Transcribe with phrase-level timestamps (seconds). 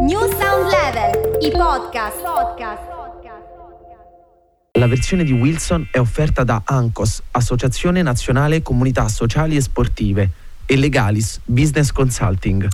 [0.00, 2.20] New Sound Level, i podcast.
[2.22, 2.82] podcast.
[4.72, 10.30] La versione di Wilson è offerta da ANCOS, Associazione Nazionale Comunità Sociali e Sportive,
[10.66, 12.68] e Legalis, Business Consulting.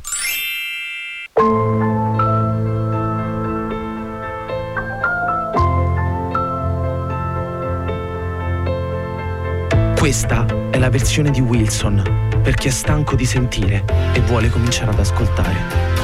[9.97, 14.91] Questa è la versione di Wilson, per chi è stanco di sentire e vuole cominciare
[14.91, 16.02] ad ascoltare.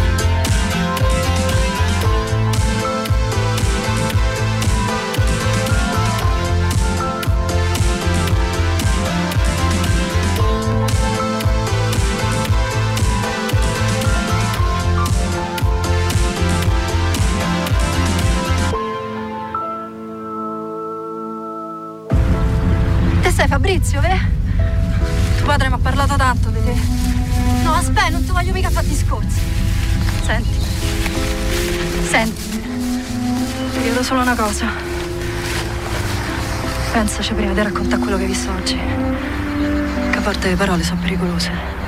[40.28, 41.87] porta le parole sono pericolose.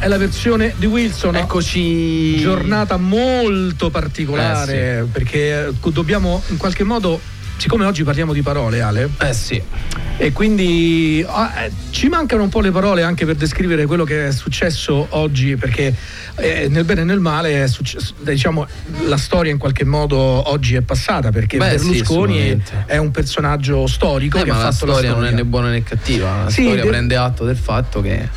[0.00, 1.36] È la versione di Wilson.
[1.36, 2.38] Eccoci.
[2.38, 7.20] Giornata molto particolare Eh, perché eh, dobbiamo in qualche modo,
[7.58, 9.62] siccome oggi parliamo di parole, Ale, Eh sì.
[10.16, 14.28] e quindi ah, eh, ci mancano un po' le parole anche per descrivere quello che
[14.28, 15.94] è successo oggi, perché
[16.36, 18.66] eh, nel bene e nel male successo, diciamo,
[19.06, 22.84] la storia in qualche modo oggi è passata, perché Beh, sì, Berlusconi assolutamente.
[22.86, 25.30] è un personaggio storico Eh, che ma ha la fatto storia la non storia.
[25.30, 26.44] è né buona né cattiva.
[26.44, 28.28] La Sì, storia de- prende atto del fatto che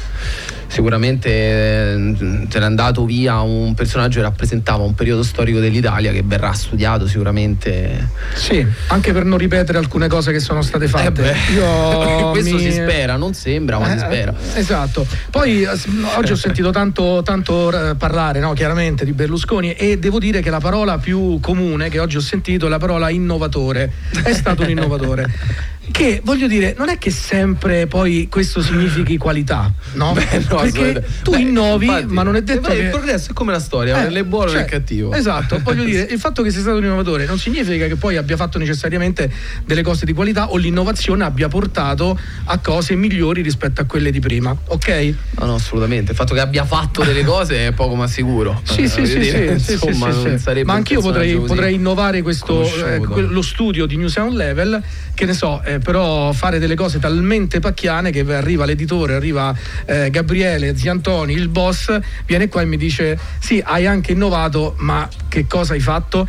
[0.74, 2.16] sicuramente eh,
[2.50, 7.08] se n'è andato via un personaggio che rappresentava un periodo storico dell'Italia che verrà studiato
[7.08, 8.10] sicuramente.
[8.34, 11.32] Sì, anche per non ripetere alcune cose che sono state fatte.
[11.32, 14.34] Eh Io questo mi- si spera, non sembra, ma si Eh, spera.
[14.56, 15.06] Esatto.
[15.30, 15.70] Poi eh,
[16.16, 20.50] oggi ho sentito tanto, tanto eh, parlare, no, chiaramente, di Berlusconi e devo dire che
[20.50, 23.92] la parola più comune che oggi ho sentito è la parola innovatore.
[24.24, 25.32] È stato un innovatore.
[25.94, 30.14] Che voglio dire, non è che sempre poi questo significhi qualità, no?
[30.14, 33.34] Beh, no, Perché tu Beh, innovi, infatti, ma non è detto che Il progresso è
[33.34, 35.14] come la storia, eh, non è buono cioè, né cattivo.
[35.14, 38.36] Esatto, voglio dire, il fatto che sia stato un innovatore non significa che poi abbia
[38.36, 39.32] fatto necessariamente
[39.68, 44.20] delle cose di qualità o l'innovazione abbia portato a cose migliori rispetto a quelle di
[44.20, 45.14] prima, ok?
[45.38, 46.14] No, no, assolutamente.
[46.14, 48.60] Il fatto che abbia fatto delle cose è poco ma sicuro.
[48.64, 50.64] Sì, Eh, sì, sì, dire, sì, insomma, sì, sì, sì.
[50.64, 54.82] Ma anch'io potrei, potrei innovare questo, eh, lo studio di New Sound Level,
[55.14, 60.10] che ne so, eh, però fare delle cose talmente pacchiane che arriva l'editore, arriva eh,
[60.10, 61.96] Gabriele, Ziantoni, il boss,
[62.26, 66.28] viene qua e mi dice sì, hai anche innovato, ma che cosa hai fatto?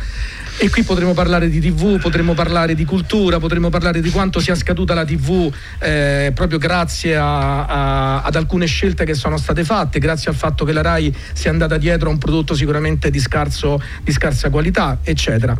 [0.57, 4.55] E qui potremmo parlare di TV, potremmo parlare di cultura, potremmo parlare di quanto sia
[4.55, 9.99] scaduta la TV eh, proprio grazie a- a- ad alcune scelte che sono state fatte,
[9.99, 13.81] grazie al fatto che la RAI sia andata dietro a un prodotto sicuramente di, scarso,
[14.01, 15.55] di scarsa qualità, eccetera.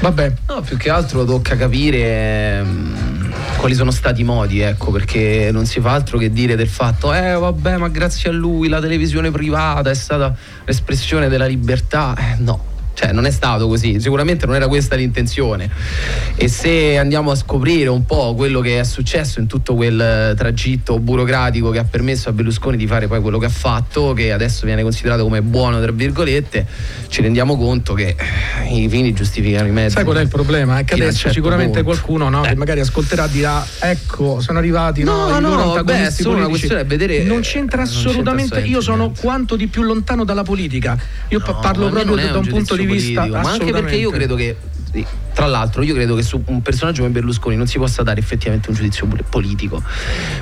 [0.00, 1.98] Vabbè, No, più che altro tocca capire
[2.58, 6.68] ehm, quali sono stati i modi, ecco, perché non si fa altro che dire del
[6.68, 10.34] fatto, eh vabbè, ma grazie a lui la televisione privata è stata
[10.64, 12.16] l'espressione della libertà.
[12.18, 12.72] Eh, no.
[12.94, 15.68] Cioè, non è stato così, sicuramente non era questa l'intenzione.
[16.36, 20.34] E se andiamo a scoprire un po' quello che è successo in tutto quel eh,
[20.36, 24.32] tragitto burocratico che ha permesso a Berlusconi di fare poi quello che ha fatto, che
[24.32, 26.66] adesso viene considerato come buono, tra virgolette,
[27.08, 28.14] ci rendiamo conto che
[28.64, 29.94] eh, i fini giustificano i mezzi.
[29.94, 30.78] sai qual è il problema?
[30.78, 31.90] È che adesso certo sicuramente punto.
[31.98, 32.54] qualcuno no, che Eh.
[32.56, 36.82] magari ascolterà dirà ecco sono arrivati no, No, no, loro beh, è solo una questione
[36.82, 40.42] di vedere- non c'entra non c'entra assolutamente io sono assolutamente quanto di più lontano dalla
[40.42, 40.96] politica
[41.28, 43.96] io No, parlo proprio è da un punto di giudizio vista politico, ma anche perché
[43.96, 44.56] io credo che
[45.34, 48.68] tra l'altro io credo che su un personaggio come Berlusconi non si possa dare effettivamente
[48.70, 49.82] un giudizio pol- politico.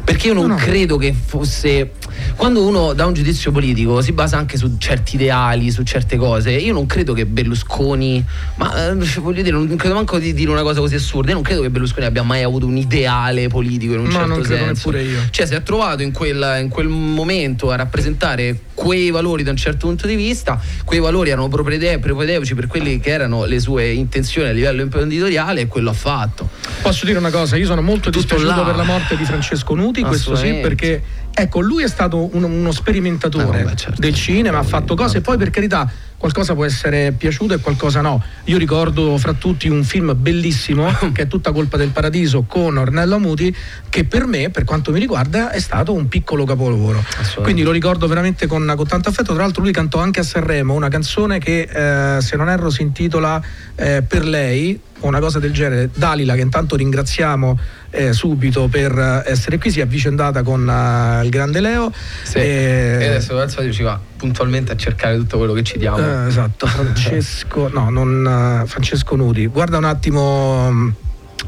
[0.05, 0.55] Perché io non No.
[0.57, 1.93] credo che fosse
[2.37, 6.51] quando uno dà un giudizio politico si basa anche su certi ideali su certe cose.
[6.53, 8.25] Io non credo che Berlusconi
[8.57, 11.29] ma eh, voglio dire non credo manco di dire una cosa così assurda.
[11.31, 14.27] Io non credo che Berlusconi abbia mai avuto un ideale politico in un No, certo
[14.29, 14.91] non credo senso.
[14.91, 15.19] neppure io.
[15.31, 19.57] cioè si è trovato in quel, in quel momento a rappresentare quei valori da un
[19.57, 23.91] certo punto di vista, quei valori erano propede- propedeutici per quelli che erano le sue
[23.93, 26.49] intenzioni a livello imprenditoriale e quello ha fatto.
[26.83, 28.67] Posso dire una cosa, io sono molto Tutto dispiaciuto là.
[28.67, 31.03] per la morte di Francesco Nuti, questo sì, perché
[31.35, 34.01] ecco, lui è stato un- uno sperimentatore Eh, vabbè, certo.
[34.01, 35.91] del cinema, ha fatto cose e poi per carità
[36.23, 38.23] qualcosa può essere piaciuto e qualcosa no.
[38.45, 43.19] Io ricordo fra tutti un film bellissimo che è tutta colpa del paradiso con Ornella
[43.19, 43.53] Muti
[43.89, 47.03] che per me, per quanto mi riguarda, è stato un piccolo capolavoro.
[47.43, 49.33] Quindi lo ricordo veramente con, con tanto affetto.
[49.33, 52.83] Tra l'altro lui cantò anche a Sanremo una canzone che eh, se non erro si
[52.83, 53.43] intitola
[53.75, 55.91] eh, Per lei o una cosa del genere.
[55.95, 57.59] Dalila, che intanto ringraziamo
[57.91, 61.93] eh, subito per eh, essere qui, si è avvicendata con eh, il grande Leo.
[62.23, 62.39] Sì.
[62.39, 65.99] E- E adesso al solito ci va puntualmente a cercare tutto quello che ci diamo.
[65.99, 69.47] eh, esatto, Francesco, no, non eh, Francesco Nudi.
[69.47, 70.89] Guarda un attimo, mm,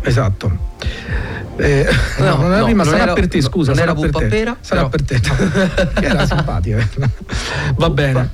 [0.02, 0.72] esatto.
[1.56, 1.86] Eh,
[2.18, 3.70] no, No, non era no, prima, non sarà era- per te, scusa.
[3.72, 4.18] non sarà era per te.
[4.18, 6.02] Puppapera, Sarà però- per te.
[6.06, 6.88] era simpatica.
[7.76, 8.30] Va bene.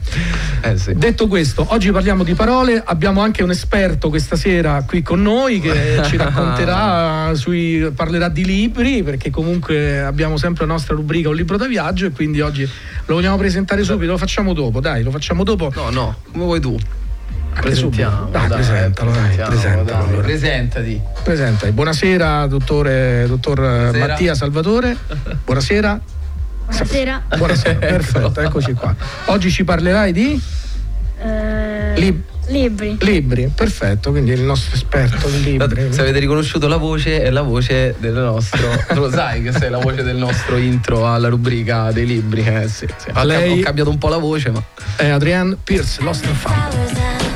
[0.63, 0.93] Eh sì.
[0.95, 5.61] Detto questo, oggi parliamo di parole, abbiamo anche un esperto questa sera qui con noi
[5.61, 11.37] che ci racconterà, sui, parlerà di libri, perché comunque abbiamo sempre la nostra rubrica Un
[11.37, 12.69] libro da viaggio e quindi oggi
[13.07, 15.73] lo vogliamo presentare subito, lo facciamo dopo, dai, lo facciamo dopo.
[15.75, 16.79] No, no, come vuoi tu.
[16.79, 17.61] Subito.
[17.61, 18.29] Presentiamo.
[18.31, 20.23] Dai, presentalo, dai, presentalo, dai, allora.
[20.23, 21.01] Presentati.
[21.23, 24.07] Presenta, buonasera dottore, dottor Buonasera.
[24.07, 24.97] Mattia Salvatore,
[25.45, 26.01] buonasera.
[26.71, 27.23] Buonasera.
[27.37, 28.95] Buonasera, perfetto, eccoci qua.
[29.27, 30.41] Oggi ci parlerai di
[31.23, 32.97] Eh, Lib- libri.
[33.01, 35.93] libri, perfetto, quindi il nostro esperto in libri.
[35.93, 38.69] Se avete riconosciuto la voce, è la voce del nostro.
[38.89, 42.43] tu lo sai che sei la voce del nostro intro alla rubrica dei libri.
[42.45, 43.11] Eh sì, sì.
[43.13, 44.63] Ho, Lei- ho cambiato un po' la voce, ma.
[44.97, 47.30] È Adrienne Pierce, Lost and Found.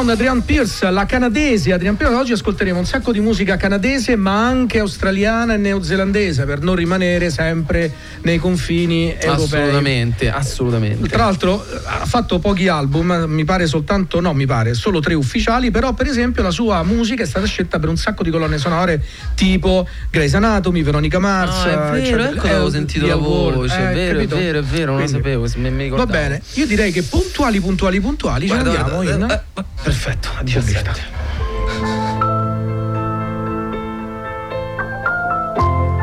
[0.00, 2.14] Found, Adrian Pierce, la canadese Adrian Pierce.
[2.14, 7.28] Oggi ascolteremo un sacco di musica canadese, ma anche australiana e neozelandese, per non rimanere
[7.28, 9.60] sempre nei confini europei.
[9.60, 11.08] Assolutamente, assolutamente.
[11.08, 15.70] Tra l'altro ha fatto pochi album, mi pare soltanto, no mi pare, solo tre ufficiali,
[15.70, 19.02] però per esempio la sua musica è stata scelta per un sacco di colonne sonore
[19.34, 21.64] tipo Grey's Anatomy, Veronica Mars.
[21.64, 22.28] Ah, è vero, eccetera.
[22.30, 24.34] ecco che avevo Eh, sentito la voce, eh, è vero, capito?
[24.36, 27.60] è vero, è vero, non lo sapevo, mi, mi Va bene, io direi che puntuali,
[27.60, 29.30] puntuali, puntuali, ci andiamo guarda, in...
[29.30, 30.90] eh, eh, perfetto, a 17.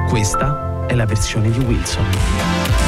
[0.10, 2.87] Questa è la versione di Wilson.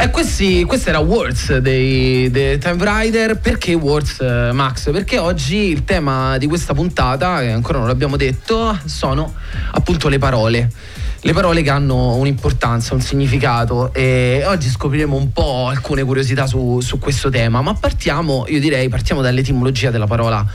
[0.00, 3.36] E questi, questo era Words dei, dei Time Rider.
[3.38, 4.92] Perché Words, eh, Max?
[4.92, 9.34] Perché oggi il tema di questa puntata, che ancora non l'abbiamo detto, sono
[9.72, 10.70] appunto le parole.
[11.22, 16.78] Le parole che hanno un'importanza, un significato e oggi scopriremo un po' alcune curiosità su,
[16.80, 20.46] su questo tema, ma partiamo, io direi, partiamo dall'etimologia della parola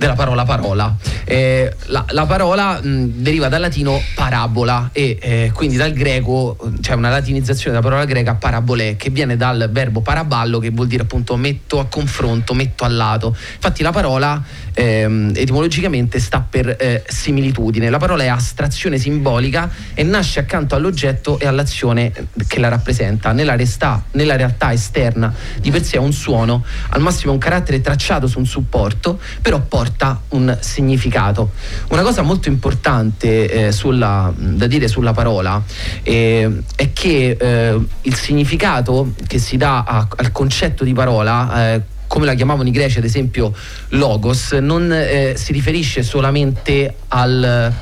[0.00, 0.96] della parola parola.
[1.24, 6.94] Eh, la, la parola mh, deriva dal latino parabola e eh, quindi dal greco, c'è
[6.94, 11.36] una latinizzazione della parola greca parabole che viene dal verbo paraballo che vuol dire appunto
[11.36, 13.36] metto a confronto, metto a lato.
[13.56, 14.42] Infatti la parola
[14.72, 17.90] ehm, etimologicamente sta per eh, similitudine.
[17.90, 22.10] La parola è astrazione simbolica e nasce accanto all'oggetto e all'azione
[22.46, 23.32] che la rappresenta.
[23.32, 25.30] Nella, resta- nella realtà esterna
[25.60, 29.60] di per sé è un suono, al massimo un carattere tracciato su un supporto, però
[29.60, 29.88] porta
[30.30, 31.50] un significato.
[31.88, 35.62] Una cosa molto importante eh, sulla- da dire sulla parola
[36.02, 41.82] eh, è che eh, il significato che si dà a- al concetto di parola eh,
[42.06, 43.54] come la chiamavano i greci, ad esempio
[43.90, 47.72] logos, non eh, si riferisce solamente al,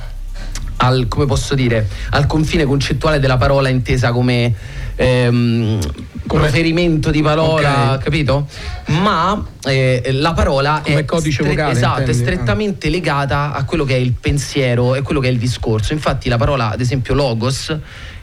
[0.77, 1.09] al,
[1.55, 4.55] dire, al confine concettuale della parola intesa come,
[4.99, 5.79] ehm,
[6.27, 8.03] Come- riferimento di parola, Ok.
[8.03, 8.47] capito?
[8.87, 12.21] Ma eh, la parola Come è, codice vocale, esatto, è intendi?
[12.21, 15.95] strettamente legata a quello che è il pensiero e quello che è il discorso.
[15.95, 17.75] Infatti la parola, ad esempio, logos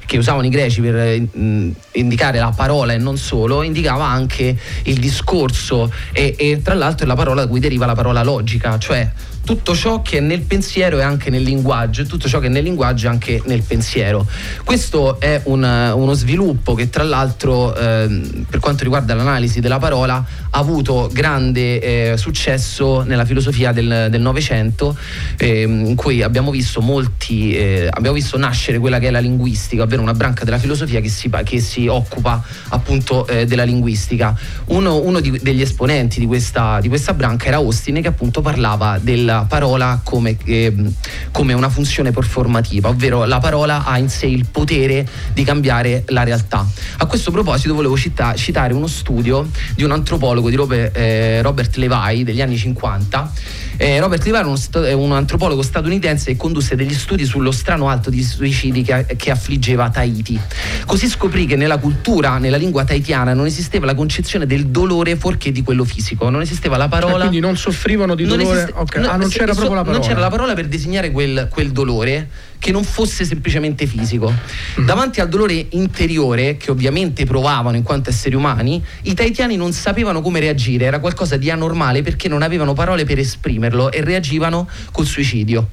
[0.06, 4.56] che usavano i greci per eh, mh, indicare la parola e non solo, indicava anche
[4.84, 8.78] il discorso e, e tra l'altro è la parola da cui deriva la parola logica,
[8.78, 9.10] cioè
[9.46, 12.50] tutto ciò che è nel pensiero e anche nel linguaggio, e tutto ciò che è
[12.50, 14.28] nel linguaggio e anche nel pensiero.
[14.66, 20.16] Questo è un, uno sviluppo che tra l'altro ehm, per quanto riguarda l'analisi della parola
[20.50, 24.98] ha avuto grande eh, successo nella filosofia del Novecento
[25.38, 29.84] ehm, in cui abbiamo visto molti, eh, abbiamo visto nascere quella che è la linguistica,
[29.84, 34.36] ovvero una branca della filosofia che si, che si occupa appunto eh, della linguistica.
[34.66, 38.98] Uno, uno di- degli esponenti di questa, di questa branca era Austin che appunto parlava
[39.00, 40.94] del la parola come, ehm,
[41.32, 46.24] come una funzione performativa, ovvero la parola ha in sé il potere di cambiare la
[46.24, 46.66] realtà.
[46.98, 51.76] A questo proposito volevo cita- citare uno studio di un antropologo di Robert, eh, Robert
[51.76, 53.32] Levy degli anni 50.
[53.78, 54.54] Eh, Robert Levy
[54.88, 59.32] è un antropologo statunitense che condusse degli studi sullo strano alto di suicidi che, che
[59.32, 60.40] affliggeva Tahiti.
[60.86, 65.52] Così scoprì che nella cultura, nella lingua tahitiana, non esisteva la concezione del dolore fuorché
[65.52, 67.18] di quello fisico, non esisteva la Ah, parola.
[67.20, 68.58] quindi non soffrivano di Non dolore.
[68.58, 68.96] esiste- Ok.
[68.98, 69.98] no, ah, non c'era so- proprio la parola.
[70.00, 74.34] Non c'era la parola per disegnare quel, quel dolore che non fosse semplicemente fisico.
[74.80, 74.86] Mm.
[74.86, 80.22] Davanti al dolore interiore, che ovviamente provavano in quanto esseri umani, i tahitiani non sapevano
[80.22, 85.06] come reagire, era qualcosa di anormale perché non avevano parole per esprimerlo e reagivano col
[85.06, 85.70] suicidio.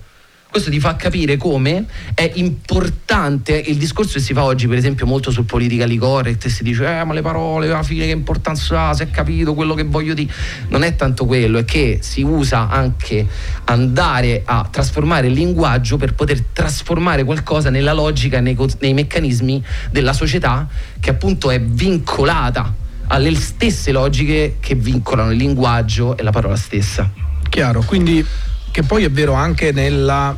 [0.53, 5.07] Questo ti fa capire come è importante il discorso che si fa oggi, per esempio,
[5.07, 8.89] molto sul politically correct e si dice: Eh, ma le parole, alla fine che importanza
[8.89, 8.93] ha?
[8.93, 10.31] Si è capito quello che voglio dire.
[10.69, 13.27] Non è tanto quello, è che si usa anche
[13.65, 20.13] andare a trasformare il linguaggio per poter trasformare qualcosa nella logica, nei, nei meccanismi della
[20.13, 20.69] società
[21.01, 22.75] che appunto è vincolata
[23.07, 27.11] alle stesse logiche che vincolano il linguaggio e la parola stessa.
[27.49, 28.23] Chiaro, quindi
[28.73, 30.37] che poi è vero anche nella,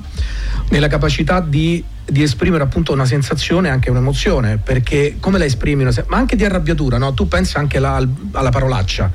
[0.68, 6.16] nella capacità di, di esprimere appunto una sensazione, anche un'emozione, perché come la esprimi, ma
[6.18, 7.14] anche di arrabbiatura, no?
[7.14, 9.10] tu pensi anche la- al- alla parolaccia.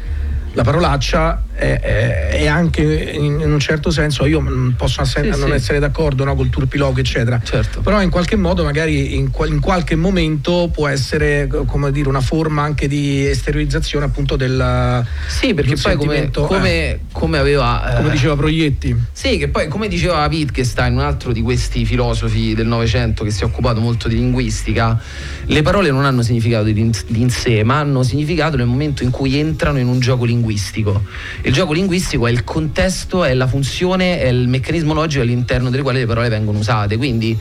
[0.53, 4.41] La parolaccia è, è- è anche in, in un certo senso, io
[4.77, 5.55] posso assen- Sì, non sì.
[5.55, 7.39] essere d'accordo no, col turpiloquio, eccetera.
[7.43, 7.81] Certo.
[7.81, 12.61] Però in qualche modo, magari in, in qualche momento può essere come dire, una forma
[12.63, 17.93] anche di esteriorizzazione appunto del, Sì, perché poi come, sentimento, come, eh, come aveva...
[17.93, 18.95] eh, come diceva Proietti.
[19.11, 23.41] Sì, che poi come diceva Wittgenstein, un altro di questi filosofi del Novecento che si
[23.41, 24.99] è occupato molto di linguistica,
[25.45, 29.37] le parole non hanno significato in, in sé, ma hanno significato nel momento in cui
[29.37, 31.03] entrano in un gioco linguistico.
[31.49, 35.81] Il gioco linguistico è il contesto, è la funzione, è il meccanismo logico all'interno del
[35.81, 36.95] quale le parole vengono usate.
[36.95, 37.35] Quindi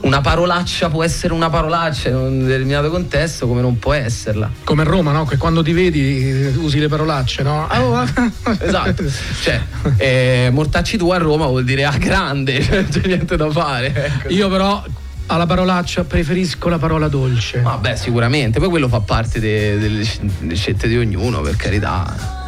[0.00, 4.50] una parolaccia può essere una parolaccia in un determinato contesto come non può esserla.
[4.64, 5.26] Come a Roma, no?
[5.26, 7.68] Che quando ti vedi eh, usi le parolacce, no?
[7.68, 8.10] Ah, oh, ah.
[8.58, 9.04] Esatto,
[9.42, 9.60] cioè,
[9.96, 13.94] eh, mortacci tu a Roma vuol dire a grande, cioè, non c'è niente da fare.
[13.94, 14.32] ecco.
[14.32, 14.82] Io però
[15.26, 17.60] alla parolaccia preferisco la parola dolce.
[17.60, 22.40] Vabbè, sicuramente, poi quello fa parte de- delle, sc- delle scelte di ognuno, per carità.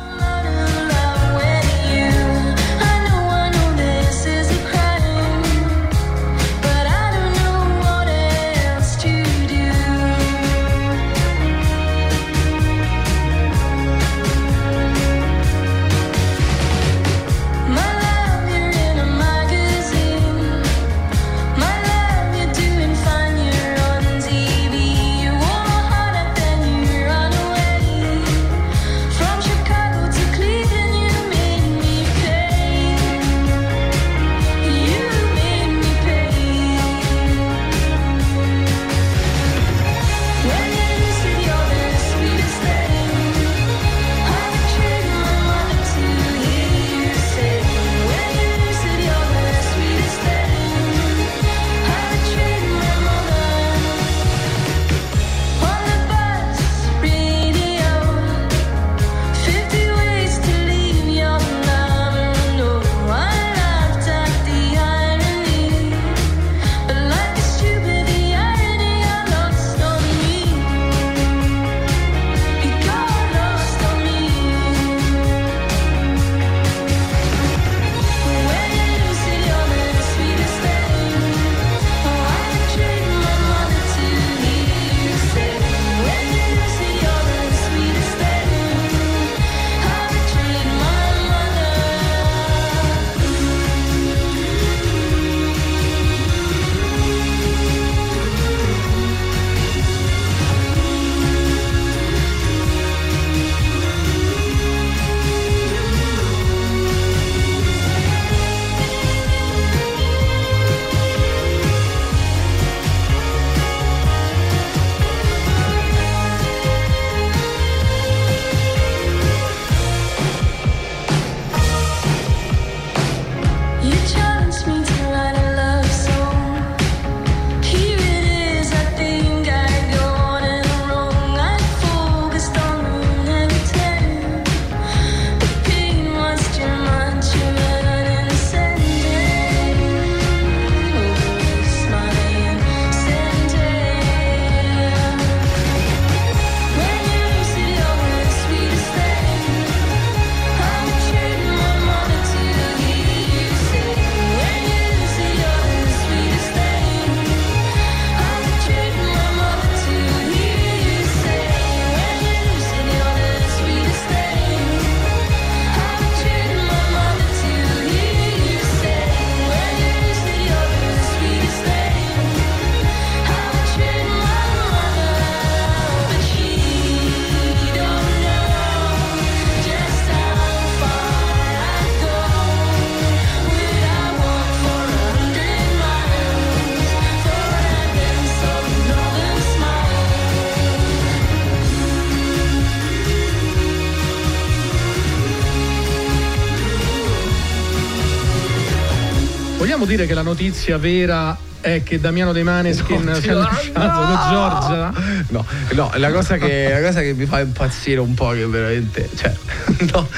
[199.97, 204.93] Dire che la notizia vera è che Damiano De Maneskin si è lasciato con Giorgia?
[205.29, 209.09] No, no, la cosa, che, la cosa che mi fa impazzire un po', che veramente,
[209.15, 209.33] cioè,
[209.93, 210.09] no,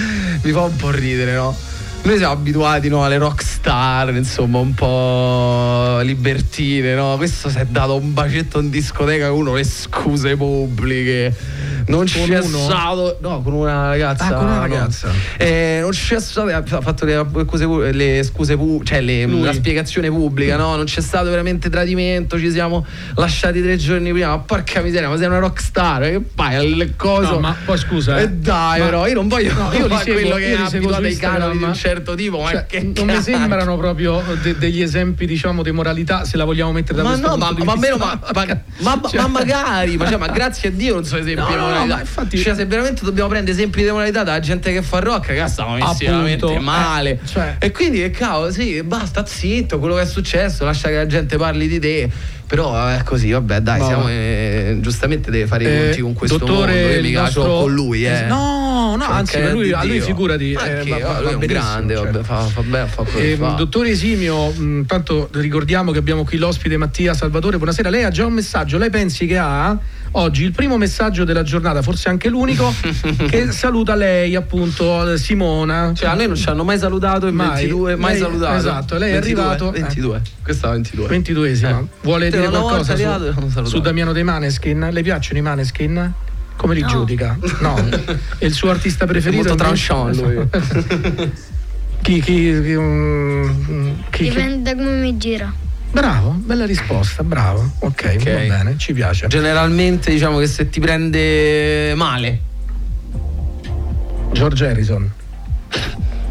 [0.42, 1.54] mi fa un po' ridere, no?
[2.04, 7.16] Noi siamo abituati no, alle rockstar, insomma, un po' libertine, no?
[7.18, 11.34] Questo si è dato un bacetto in discoteca con uno le scuse pubbliche.
[11.86, 12.58] Non c'è uno?
[12.58, 13.18] stato.
[13.20, 14.26] No, con una ragazza.
[14.26, 14.60] Ah, con una no.
[14.62, 15.08] ragazza.
[15.36, 16.48] Eh, non c'è stato.
[16.48, 20.74] Ha fatto le scuse, pu- le scuse cioè le- la spiegazione pubblica, no?
[20.76, 24.28] Non c'è stato veramente tradimento, ci siamo lasciati tre giorni prima.
[24.28, 27.32] Ma porca miseria, ma sei una rockstar, che fai al coso?
[27.34, 28.22] No, ma poi scusa, eh.
[28.22, 31.02] E dai, Ma- però, io non voglio No, io seguo- quello che io è abituato
[31.04, 31.74] ai canoni di un Instagram.
[31.74, 33.22] certo tipo, ma Cioè, che non mi cazzo?
[33.22, 37.26] sembrano proprio de- degli esempi, diciamo, di moralità, se la vogliamo mettere da Ma questo
[37.28, 38.44] no, punto ma, ma, almeno, ma, ma,
[39.00, 41.86] ma- Cioè- ma magari, ma, cioè, ma grazie a Dio non sono esempi No, no,
[41.86, 45.34] ma infatti- cioè, se veramente dobbiamo prendere esempi di moralità dalla gente che fa rock,
[45.34, 47.18] che stiamo messi veramente eh, male.
[47.24, 51.06] cioè- E quindi che cavolo, sì, basta, zitto, quello che è successo, lascia che la
[51.06, 52.10] gente parli di te.
[52.46, 53.86] Però è così, vabbè, dai, No.
[53.86, 57.00] siamo, eh, giustamente deve fare i Eh, conti con questo dottore, mondo.
[57.02, 58.20] Mica nostro- con lui, eh.
[58.26, 60.52] No, no, Cioè, anzi, ma lui, a di lui figurati.
[60.52, 62.04] Ma eh, va- va- lui va è grande, cioè.
[62.04, 63.48] vabbè, fa, fa bene, fa quello che Eh, fa.
[63.48, 67.56] dottore Esimio, mh, tanto ricordiamo che abbiamo qui l'ospite Mattia Salvatore.
[67.56, 68.78] Buonasera, lei ha già un messaggio.
[68.78, 69.76] Lei pensi che ha
[70.18, 72.72] oggi il primo messaggio della giornata, forse anche l'unico,
[73.28, 75.92] che saluta lei, appunto, eh, Simona.
[75.94, 77.48] Cioè, a noi non ci hanno mai salutato in Mai.
[77.66, 78.56] 22, mai Lei- salutato.
[78.56, 79.80] esatto, lei è 22, arrivato- eh.
[79.80, 80.22] 22.
[80.42, 81.08] Questa è 22.
[81.08, 81.78] 22esima.
[81.80, 81.84] Eh.
[82.02, 84.88] Vuole Te dire una volta qualcosa arrivato su, su Damiano dei Maneskin?
[84.90, 86.12] Le piacciono i Maneskin?
[86.56, 86.86] Come li No.
[86.88, 87.38] giudica?
[87.60, 87.74] No.
[88.38, 89.48] E il suo artista preferito?
[89.48, 89.86] molto invece?
[89.86, 91.30] tranchant lui.
[92.02, 95.52] chi, chi, chi, chi- chi- Dipende da come mi gira.
[95.96, 97.70] Bravo, bella risposta, bravo.
[97.78, 98.24] Ok, Ok.
[98.48, 99.28] va bene, ci piace.
[99.28, 102.40] Generalmente diciamo che se ti prende male.
[104.32, 105.10] George Harrison.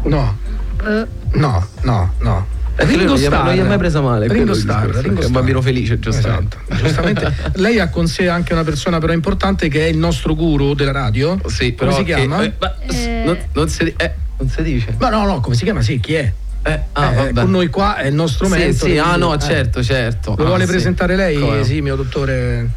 [0.04, 0.38] No,
[0.86, 2.46] Eh, no, no, no.
[2.76, 5.30] Perché lui non gli ha mai presa male, Ringo Starr, Ringo è un Starr.
[5.32, 6.58] bambino felice, giustamente.
[6.68, 7.34] Esatto, giustamente.
[7.58, 10.92] Lei ha con sé anche una persona però importante che è il nostro guru della
[10.92, 11.40] radio.
[11.46, 12.40] Sì, Come però si che- chiama?
[12.44, 13.22] eh, ma Eh.
[13.24, 14.94] non, non si, eh, non si dice.
[15.00, 15.82] Ma no, no, come si chiama?
[15.82, 16.32] Sì, chi è?
[16.66, 18.92] Eh, ah, Eh, con noi qua è il nostro Sì, mentore.
[18.92, 19.38] sì, ah no, eh.
[19.38, 20.34] certo, certo.
[20.36, 20.70] Lo Ah, vuole sì.
[20.72, 22.68] presentare lei, Come esimio dottore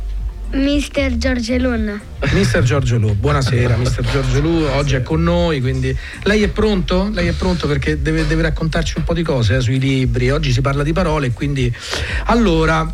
[0.52, 2.00] Mister Giorgio Luna.
[2.34, 3.16] Mister Giorgio Lu?
[3.16, 7.10] Buonasera, Mister Giorgio Lu, oggi è con noi, quindi lei è pronto?
[7.12, 10.52] Lei è pronto perché deve, deve raccontarci un po' di cose eh, sui libri, oggi
[10.52, 11.72] si parla di parole, e quindi
[12.26, 12.92] allora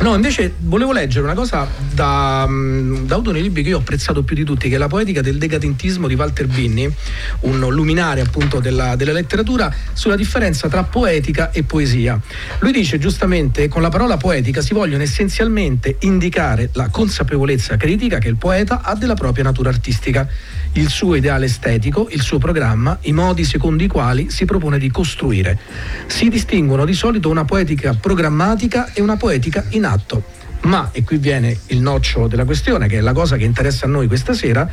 [0.00, 3.80] No, invece volevo leggere una cosa da, mm, da uno dei libri che io ho
[3.80, 6.92] apprezzato più di tutti, che è La poetica del decadentismo di Walter Binni,
[7.40, 12.20] un luminare appunto della, della letteratura, sulla differenza tra poetica e poesia.
[12.58, 18.28] Lui dice giustamente, con la parola poetica si vogliono essenzialmente indicare la consapevolezza critica che
[18.28, 20.28] il poeta ha della propria natura artistica,
[20.72, 24.90] il suo ideale estetico, il suo programma, i modi secondo i quali si propone di
[24.90, 25.58] costruire.
[26.06, 30.22] Si distinguono di solito una poetica programmatica e una poetica in atto.
[30.62, 33.88] Ma, e qui viene il noccio della questione, che è la cosa che interessa a
[33.88, 34.66] noi questa sera,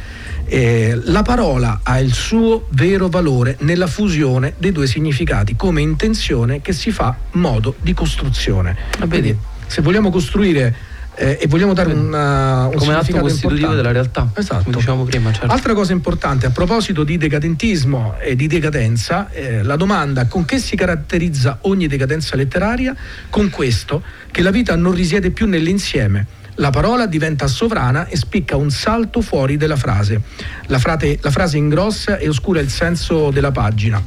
[0.45, 6.61] eh, la parola ha il suo vero valore nella fusione dei due significati, come intenzione
[6.61, 8.77] che si fa modo di costruzione.
[9.05, 9.37] Vedi?
[9.67, 10.73] Se vogliamo costruire
[11.21, 14.31] eh, e vogliamo dare una, un Come atto costitutivo della realtà.
[14.33, 14.63] Esatto.
[14.63, 15.53] Come dicevamo prima, certo.
[15.53, 20.57] Altra cosa importante, a proposito di decadentismo e di decadenza, eh, la domanda con che
[20.57, 22.95] si caratterizza ogni decadenza letteraria?
[23.29, 26.25] Con questo, che la vita non risiede più nell'insieme.
[26.55, 30.21] La parola diventa sovrana e spicca un salto fuori della frase.
[30.67, 34.03] La, frate- la frase ingrossa e oscura il senso della pagina.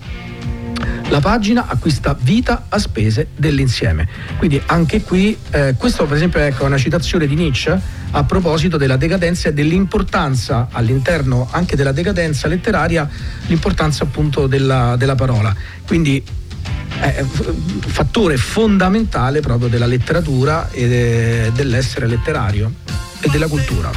[1.09, 4.09] La pagina acquista vita a spese dell'insieme.
[4.39, 7.79] Quindi anche qui, eh, questo per esempio ecco, è una citazione di Nietzsche
[8.11, 13.09] a proposito della decadenza e dell'importanza all'interno anche della decadenza letteraria,
[13.47, 15.55] l'importanza appunto della, della parola.
[15.87, 17.53] Quindi f-
[17.87, 22.73] fattore fondamentale proprio della letteratura e de- dell'essere letterario
[23.21, 23.91] e della cultura.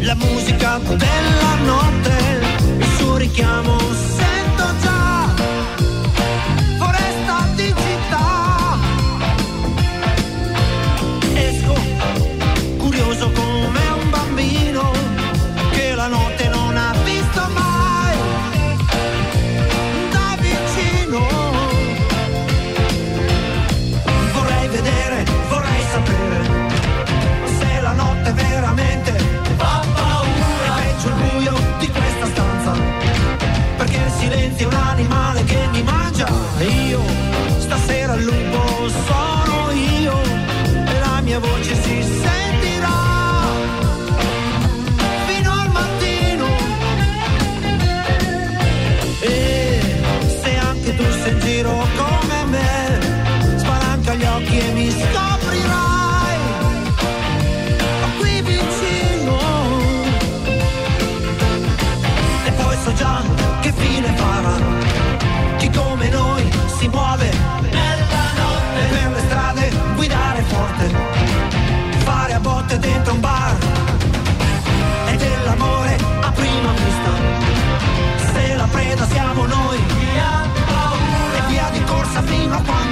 [0.00, 2.40] La musica della notte,
[2.78, 4.25] il suo richiamo sento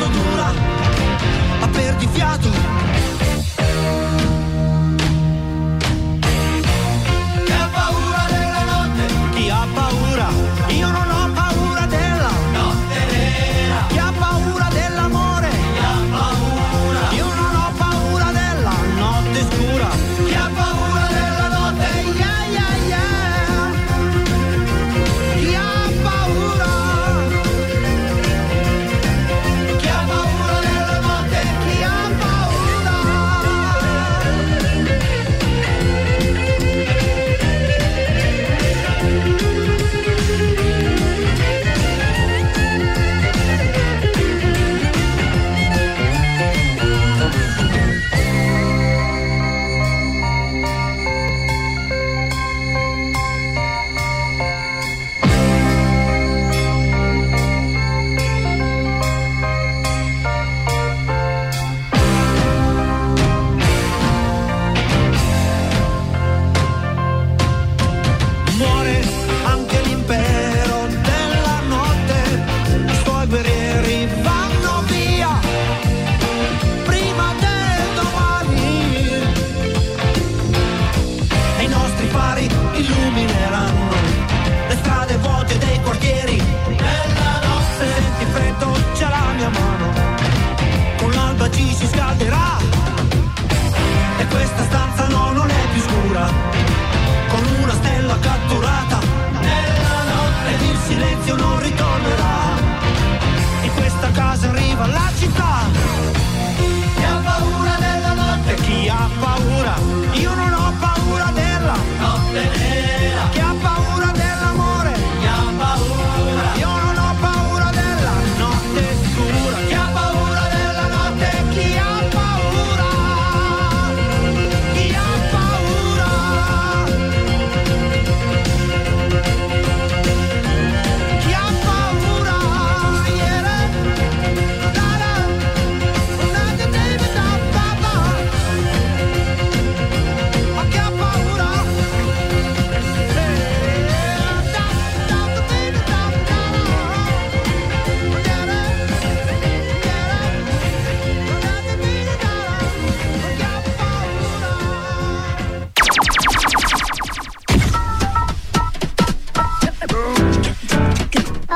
[0.08, 0.52] dura
[1.60, 2.73] a perdi fiato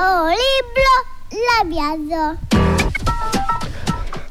[0.00, 0.94] Oh, libro,
[1.28, 2.38] la viaggio.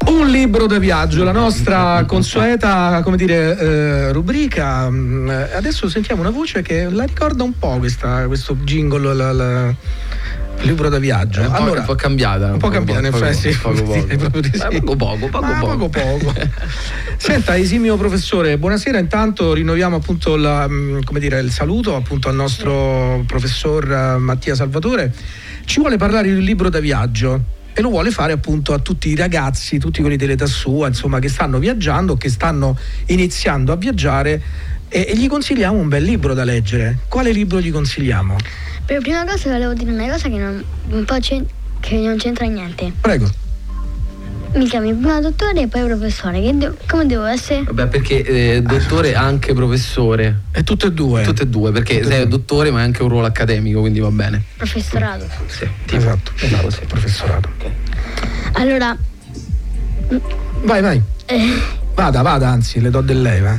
[0.10, 4.90] Un libro da viaggio, la nostra consueta, come dire, eh, rubrica.
[4.90, 9.68] Mm, Adesso sentiamo una voce che la ricorda un po' questa, questo jingle, la- la-
[10.60, 11.42] il libro da viaggio.
[11.42, 12.54] È un po', un po' cambiata.
[12.54, 13.94] un po' cambiata, in poco- effetti, sì, poco, poco.
[14.00, 14.66] direi proprio di sì.
[14.72, 15.90] Eh, poco poco, poco Ma poco.
[15.90, 16.34] poco poco.
[17.18, 18.98] Senta, esimio professore, buonasera.
[19.00, 24.56] Intanto rinnoviamo appunto la, mm, come dire, il saluto appunto al nostro professor eh, Mattia
[24.56, 25.14] Salvatore.
[25.68, 29.10] Ci vuole parlare di un libro da viaggio e lo vuole fare appunto a tutti
[29.10, 32.78] i ragazzi, tutti quelli dell'età sua, insomma, che stanno viaggiando, che stanno
[33.08, 34.42] iniziando a viaggiare
[34.88, 37.00] e, e gli consigliamo un bel libro da leggere.
[37.10, 38.38] Quale libro gli consigliamo?
[38.86, 40.64] Per prima cosa volevo dire una cosa che non,
[41.82, 42.94] che non c'entra niente.
[43.02, 43.30] Prego.
[44.58, 46.42] Mi chiami prima dottore e poi professore.
[46.42, 47.64] Che de- come devo essere?
[47.64, 50.42] Vabbè, perché eh, dottore anche professore.
[50.52, 51.22] E tutte e due.
[51.24, 52.30] Tutte e due, perché Tutte sei due.
[52.30, 54.42] dottore ma è anche un ruolo accademico, quindi va bene.
[54.58, 55.26] Professorato.
[55.46, 57.50] Sì, Esatto, esatto, sì, professorato.
[58.54, 58.98] Allora,
[60.64, 61.02] Vai, vai.
[61.26, 61.54] eh,
[61.94, 63.56] Vada, vada, anzi, le do del lei, va.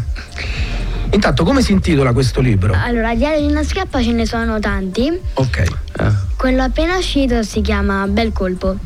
[1.10, 2.74] Intanto, come si intitola questo libro?
[2.76, 5.10] allora, diario di una schiappa ce ne sono tanti.
[5.34, 5.58] Ok.
[5.58, 6.12] Eh.
[6.36, 8.76] Quello appena uscito si chiama Bel colpo.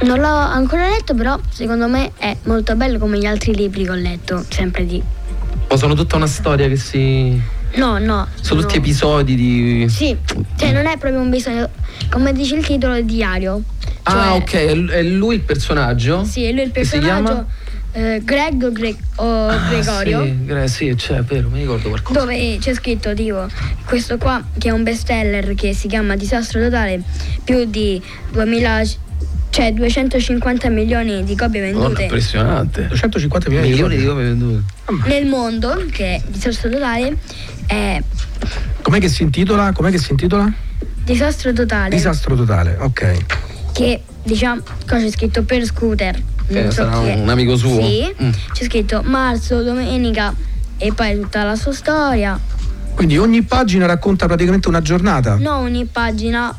[0.00, 3.90] Non l'ho ancora letto, però secondo me è molto bello come gli altri libri che
[3.90, 5.02] ho letto, sempre di.
[5.68, 7.40] Ma sono tutta una storia che si.
[7.74, 8.26] No, no.
[8.40, 8.80] Sono tutti no.
[8.80, 9.86] episodi di.
[9.88, 10.16] Sì,
[10.56, 11.68] cioè non è proprio un bisogno.
[12.10, 13.60] Come dice il titolo, è diario.
[14.04, 16.24] Ah, Cioè- ok, è lui il personaggio?
[16.24, 17.46] Sì, è lui il personaggio.
[17.92, 20.22] eh, Greg o, Gre- o Ah, Gregorio.
[20.24, 22.20] Sì, Gre- sì, c'è, è vero, mi ricordo qualcosa.
[22.20, 23.46] Dove c'è scritto tipo
[23.84, 27.02] questo qua che è un bestseller che si chiama Disastro totale,
[27.44, 28.82] più di 2000
[29.50, 32.86] c'è 250 milioni di copie Madonna, vendute impressionante.
[32.88, 34.62] 250 milioni, Milioni di copie vendute.
[35.06, 37.16] nel mondo, che è disastro totale,
[37.66, 38.00] è
[38.82, 39.72] Com'è che si intitola?
[39.72, 40.50] Com'è che si intitola?
[41.04, 41.88] disastro totale.
[41.94, 43.16] Disastro totale, ok.
[43.72, 46.20] che diciamo cosa c'è scritto per scooter.
[46.46, 47.14] Che sarà chi è.
[47.16, 47.80] un amico suo?
[47.82, 48.30] Sì, Mm.
[48.52, 50.34] c'è scritto marzo, domenica
[50.78, 52.38] e poi tutta la sua storia.
[52.94, 55.36] Quindi ogni pagina racconta praticamente una giornata.
[55.36, 56.54] No, ogni pagina,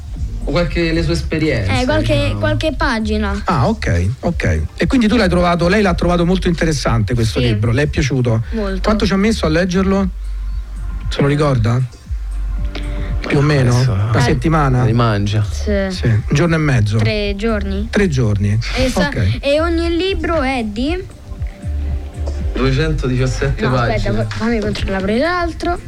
[0.49, 1.79] O qualche le sue esperienze.
[1.81, 2.39] eh, qualche, diciamo.
[2.39, 3.39] qualche pagina.
[3.45, 4.61] Ah, ok, ok.
[4.77, 7.45] E quindi tu l'hai trovato, lei l'ha trovato molto interessante questo Sì.
[7.45, 8.41] libro, le è piaciuto?
[8.53, 8.81] Molto.
[8.81, 10.09] Quanto ci ha messo a leggerlo?
[11.09, 11.79] Se lo ricorda?
[13.27, 13.75] Più o meno?
[13.75, 14.85] Adesso- Una settimana?
[14.85, 15.45] Rimangia.
[15.47, 15.71] Sì.
[15.89, 16.97] Sì, un giorno e mezzo.
[16.97, 17.87] Tre giorni.
[17.91, 18.57] Tre giorni.
[18.75, 19.37] E, sa- Ok.
[19.41, 20.97] e ogni libro è di.
[22.53, 23.95] 217 No, pagine.
[23.95, 25.79] aspetta, fammi controllare l'altro.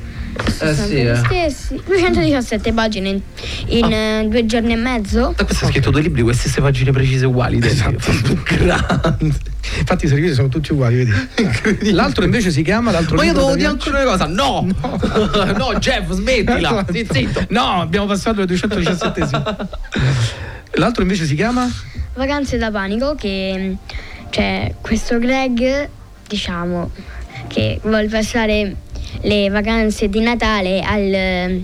[0.60, 1.16] Eh sì, gli eh.
[1.16, 1.82] stessi.
[1.86, 3.22] 217 pagine in,
[3.68, 5.34] in, eh, due giorni e mezzo.
[5.38, 7.60] Ma questo è scritto due libri con le stesse pagine precise uguali.
[7.62, 8.12] Esatto.
[8.44, 9.50] Grande.
[9.80, 11.92] Infatti i servizi sono tutti uguali, vedi?
[11.94, 14.26] L'altro invece si chiama l'altro Ma io devo dire ancora una cosa.
[14.26, 14.68] No!
[15.56, 16.86] No, Jeff, smettila.
[16.92, 17.46] Sì, zitto.
[17.50, 19.70] No, abbiamo passato le 217
[20.74, 21.70] L'altro invece si chiama?
[22.14, 23.78] Vacanze da panico che
[24.30, 25.90] c'è questo Greg,
[26.28, 26.92] diciamo,
[27.48, 28.76] che vuole passare
[29.22, 31.64] le vacanze di Natale al eh,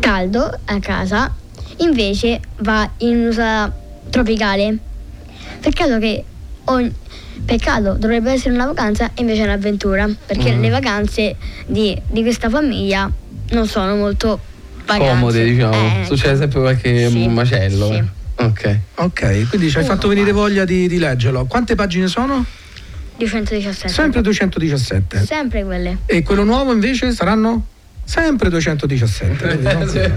[0.00, 1.34] caldo a casa,
[1.78, 3.72] invece va in un'isola
[4.10, 4.76] tropicale.
[5.60, 6.24] Peccato che
[6.64, 6.92] ogni-
[7.44, 10.60] peccato dovrebbe essere una vacanza e invece è un'avventura, perché Mm.
[10.62, 11.36] le vacanze
[11.66, 13.10] di, di questa famiglia
[13.50, 14.40] non sono molto
[14.86, 15.08] vacanze.
[15.10, 15.72] Comode, diciamo.
[15.74, 17.86] Eh, Succede sempre qualche sì, macello.
[17.88, 17.94] sì.
[17.94, 18.16] eh.
[18.40, 18.78] Ok.
[18.96, 20.40] Ok, quindi ci hai Uno, fatto venire va.
[20.40, 21.46] voglia di, di leggerlo.
[21.46, 22.44] Quante pagine sono?
[23.18, 23.88] 217.
[23.92, 25.24] Sempre 217.
[25.26, 25.98] Sempre quelle.
[26.06, 27.66] E quello nuovo invece saranno?
[28.04, 29.46] Sempre 217.
[29.46, 30.14] quindi non-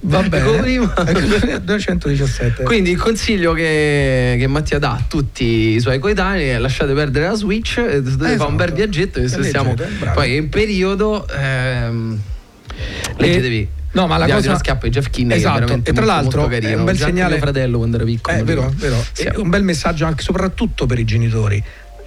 [0.00, 0.44] Va bene.
[0.44, 0.94] Come prima.
[1.60, 2.62] 217.
[2.62, 7.26] Quindi il consiglio che, che Mattia dà a tutti i suoi coetanei è lasciate perdere
[7.28, 8.74] la Switch e dovete fare un bel Esatto.
[8.74, 10.14] viaggetto che se E siamo leggete, bravo.
[10.14, 12.18] poi in periodo ehm,
[13.18, 16.56] leggetevi No, ma la cosa- schiappa di Jeff Kinney Esatto, è e tra l'altro molto
[16.66, 19.04] è un bel Già segnale- mio fratello quando era piccolo Eh, vero, vero.
[19.12, 19.22] Sì.
[19.22, 21.62] È un bel messaggio anche soprattutto per i genitori.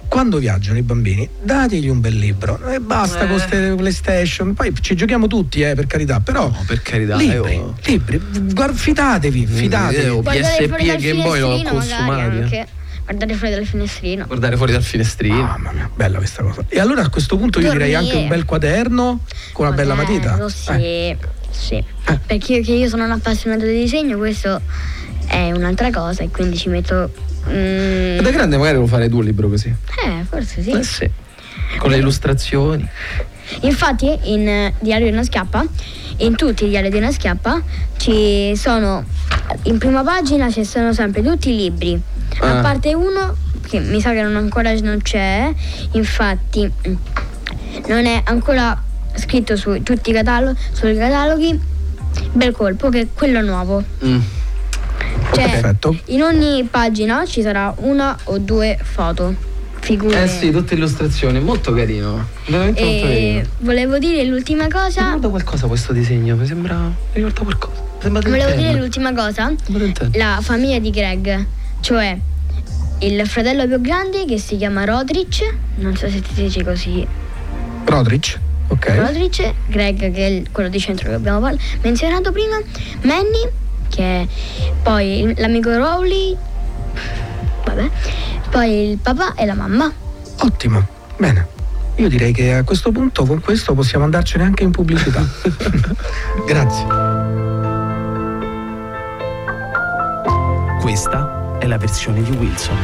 [0.06, 3.26] Quando viaggiano i bambini, dategli un bel libro e basta Eh.
[3.26, 4.54] con queste PlayStation.
[4.54, 6.20] Poi ci giochiamo tutti, eh, per carità.
[6.20, 8.20] Però No, per carità, libri, io- libri,
[8.54, 10.04] guard- fidatevi, fidatevi.
[10.06, 12.66] io- PSP e Game Boy l'ho consumati, eh.
[13.04, 14.26] Guardare fuori dal finestrino.
[14.26, 16.62] guardare fuori dal finestrino Mamma mia, bella questa cosa.
[16.68, 18.12] E allora a questo punto io direi Dormire.
[18.12, 19.20] anche un bel quaderno
[19.52, 20.36] con una bella matita.
[20.36, 21.16] Quaderno, Sì, Eh,
[21.58, 21.82] sì.
[22.26, 24.60] Perché io, che io sono un appassionato di disegno, questo
[25.26, 27.10] è un'altra cosa e quindi ci metto...
[27.48, 30.70] mm, da grande magari lo fare tu un libro così eh, forse sì.
[30.70, 31.10] eh sì
[31.78, 32.88] con le illustrazioni
[33.62, 35.64] Infatti in Diario di una schiappa,
[36.18, 37.62] in tutti i diari di una schiappa,
[37.96, 39.04] ci sono
[39.62, 42.00] in prima pagina ci sono sempre tutti i libri.
[42.40, 42.58] Ah.
[42.58, 43.34] A parte uno
[43.66, 45.52] che mi sa che non ancora non c'è,
[45.92, 46.70] infatti
[47.86, 48.82] non è ancora
[49.18, 51.60] scritto su tutti i cataloghi, sui cataloghi.
[52.32, 53.82] Bel colpo che è quello nuovo.
[54.04, 54.18] Mm.
[55.32, 55.96] Cioè, Perfetto.
[56.06, 59.34] in ogni pagina ci sarà una o due foto,
[59.80, 60.22] figure.
[60.24, 65.04] eh sì tutte illustrazioni molto carino veramente molto E carino volevo dire l'ultima Mi cosa.
[65.04, 66.76] ricorda qualcosa questo disegno, mi sembra.
[66.76, 67.82] Mi ricorda qualcosa.
[68.08, 69.52] Volevo dire l'ultima cosa.
[70.14, 71.46] La famiglia di Greg,
[71.80, 72.16] cioè
[73.00, 75.42] il fratello più grande che si chiama Rodrich,
[75.76, 77.06] non so se ti dice così.
[77.84, 78.38] Rodrich,
[78.68, 78.94] ok.
[78.96, 81.48] Rodrich, Greg che è il- quello di centro che abbiamo
[81.82, 82.58] menzionato prima,
[83.02, 83.48] Manny
[83.88, 84.26] che è
[84.82, 86.36] poi l'amico Rowley,
[87.64, 87.90] vabbè,
[88.50, 89.90] poi il papà e la mamma.
[90.40, 91.56] Ottimo, bene.
[91.96, 95.20] Io direi che a questo punto con questo possiamo andarcene anche in pubblicità.
[96.46, 96.86] Grazie.
[100.80, 102.76] Questa è la versione di Wilson.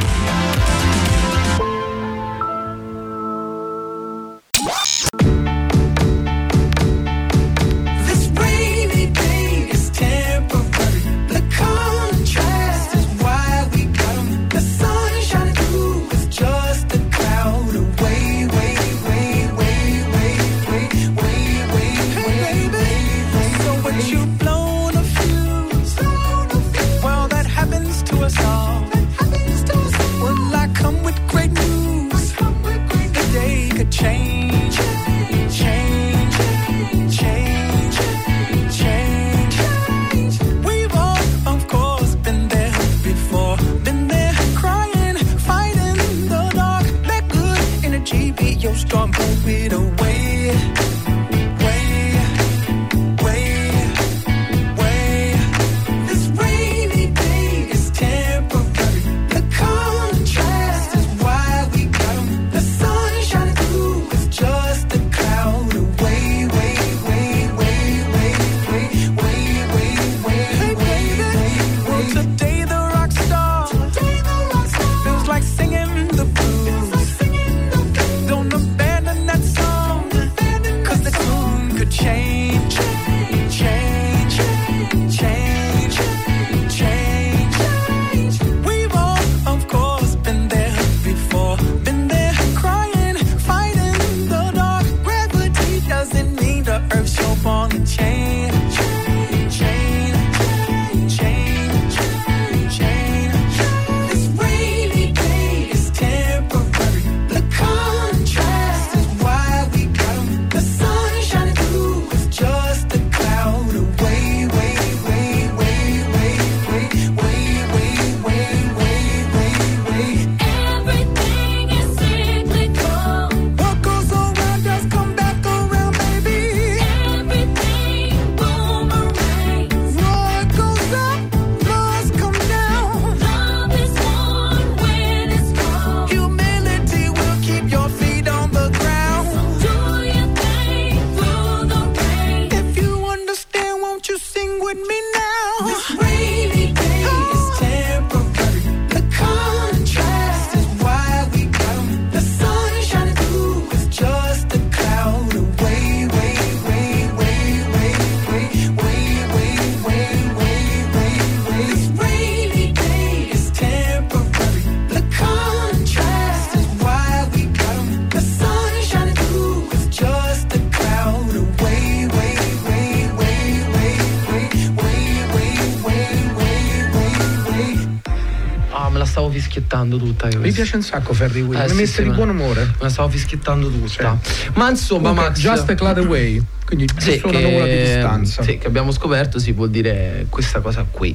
[179.54, 180.28] Fischiettando tutta.
[180.38, 182.64] Mi piace un sacco Ferry Will, Eh, mi sì, mette sì, di ma- buon umore.
[182.64, 184.18] Me la stavo fischiettando tutta.
[184.54, 185.38] Ma insomma, Comunque, Max.
[185.40, 188.42] Just a cloud away, quindi Sì, giusto una nuvola di che, distanza.
[188.42, 191.14] sì, che abbiamo scoperto si può dire questa cosa qui.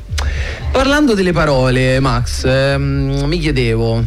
[0.71, 4.03] Parlando delle parole, Max, ehm, mi chiedevo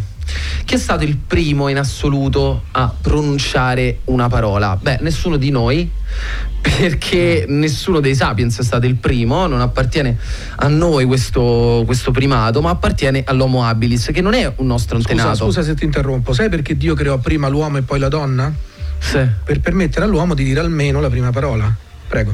[0.64, 4.78] chi è stato il primo in assoluto a pronunciare una parola?
[4.80, 5.90] Beh, nessuno di noi.
[6.62, 10.16] Perché nessuno dei sapiens è stato il primo, non appartiene
[10.62, 15.10] a noi questo, questo primato, ma appartiene all'Homo habilis, che non è un nostro Scusa,
[15.10, 15.44] antenato.
[15.44, 18.52] scusa se ti interrompo, sai perché Dio creò prima l'uomo e poi la donna?
[18.98, 19.26] Sì.
[19.44, 21.72] Per permettere all'uomo di dire almeno la prima parola.
[22.06, 22.32] Prego.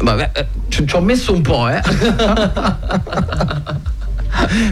[0.00, 1.80] Vabbè, eh, ci ho messo un po', eh.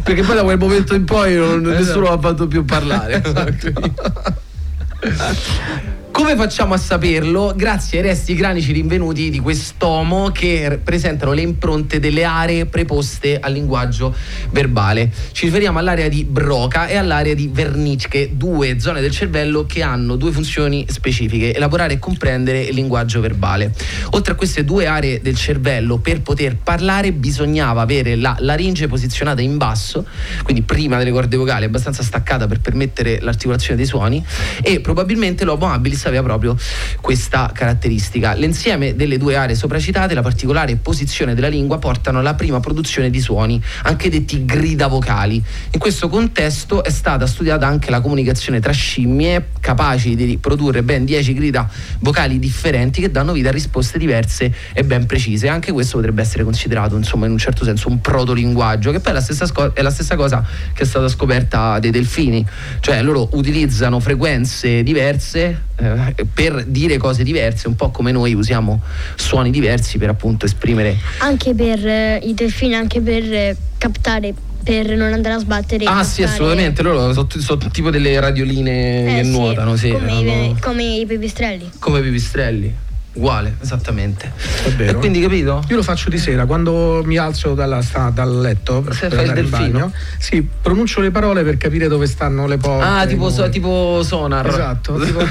[0.02, 3.20] Perché poi da quel momento in poi non- nessuno ha fatto più parlare.
[6.20, 7.54] Come facciamo a saperlo?
[7.56, 13.54] Grazie ai resti cranici rinvenuti di quest'uomo che presentano le impronte delle aree preposte al
[13.54, 14.14] linguaggio
[14.50, 15.10] verbale.
[15.32, 20.16] Ci riferiamo all'area di Broca e all'area di Wernicke, due zone del cervello che hanno
[20.16, 23.72] due funzioni specifiche, elaborare e comprendere il linguaggio verbale.
[24.10, 29.40] Oltre a queste due aree del cervello, per poter parlare bisognava avere la laringe posizionata
[29.40, 30.04] in basso,
[30.42, 34.22] quindi prima delle corde vocali, abbastanza staccata per permettere l'articolazione dei suoni
[34.60, 36.56] e probabilmente l'Homo habilis aveva proprio
[37.00, 38.34] questa caratteristica.
[38.34, 43.20] L'insieme delle due aree sopracitate, la particolare posizione della lingua portano alla prima produzione di
[43.20, 45.42] suoni, anche detti grida vocali.
[45.70, 51.04] In questo contesto è stata studiata anche la comunicazione tra scimmie capaci di produrre ben
[51.04, 51.68] 10 grida
[52.00, 55.48] vocali differenti che danno vita a risposte diverse e ben precise.
[55.48, 59.14] Anche questo potrebbe essere considerato, insomma, in un certo senso un protolinguaggio, che poi è
[59.14, 62.46] la stessa, sco- è la stessa cosa che è stata scoperta dei delfini,
[62.80, 65.99] cioè loro utilizzano frequenze diverse eh,
[66.32, 68.80] per dire cose diverse, un po' come noi usiamo
[69.16, 74.94] suoni diversi per appunto esprimere Anche per eh, i delfini, anche per eh, captare, per
[74.96, 75.84] non andare a sbattere.
[75.86, 80.46] Ah sì, assolutamente, loro sono, sono tipo delle radioline Eh, che sì, nuotano, sì, Come,
[80.46, 81.70] i, come i pipistrelli.
[81.78, 82.74] come pipistrelli.
[83.12, 84.32] Uguale, esattamente.
[84.78, 85.64] E quindi capito?
[85.68, 89.26] Io lo faccio di sera, quando mi alzo dalla sta- dal letto per, Se fai
[89.26, 89.58] il delfino?
[89.78, 92.84] bagno, sì, pronuncio le parole per capire dove stanno le porte.
[92.86, 94.46] Ah, tipo, so- tipo sonar.
[94.46, 95.24] Esatto, tipo-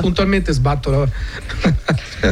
[0.00, 1.08] puntualmente sbatto la-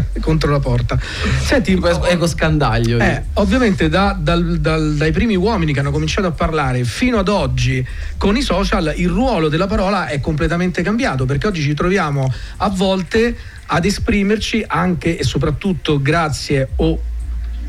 [0.21, 0.99] contro la porta.
[1.43, 2.99] Senti, Tipo es- ecoscandaglio.
[2.99, 7.29] eh, ovviamente da- dal- dal- dai primi uomini che hanno cominciato a parlare fino ad
[7.29, 7.87] oggi
[8.17, 12.69] con i social il ruolo della parola è completamente cambiato perché oggi ci troviamo a
[12.71, 13.37] volte
[13.67, 17.01] ad esprimerci anche e soprattutto grazie o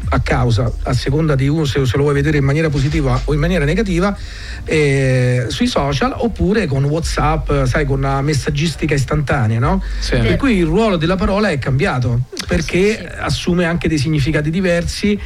[0.10, 3.34] a causa, a seconda di uno se, se lo vuoi vedere in maniera positiva o
[3.34, 4.16] in maniera negativa,
[4.64, 9.84] eh, sui social oppure con Whatsapp, sai, con una messaggistica istantanea, no?
[10.00, 10.18] Sì.
[10.18, 15.20] Per cui il ruolo della parola è cambiato perché assume anche dei significati diversi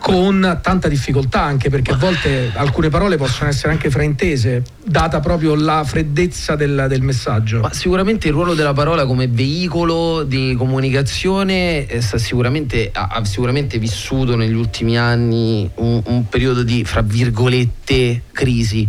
[0.00, 5.54] con tanta difficoltà anche perché a volte alcune parole possono essere anche fraintese data proprio
[5.54, 7.60] la freddezza del, del messaggio.
[7.60, 13.78] Ma sicuramente il ruolo della parola come veicolo di comunicazione eh, sicuramente, ha, ha sicuramente
[13.78, 18.88] vissuto negli ultimi anni un, un periodo di, fra virgolette, crisi,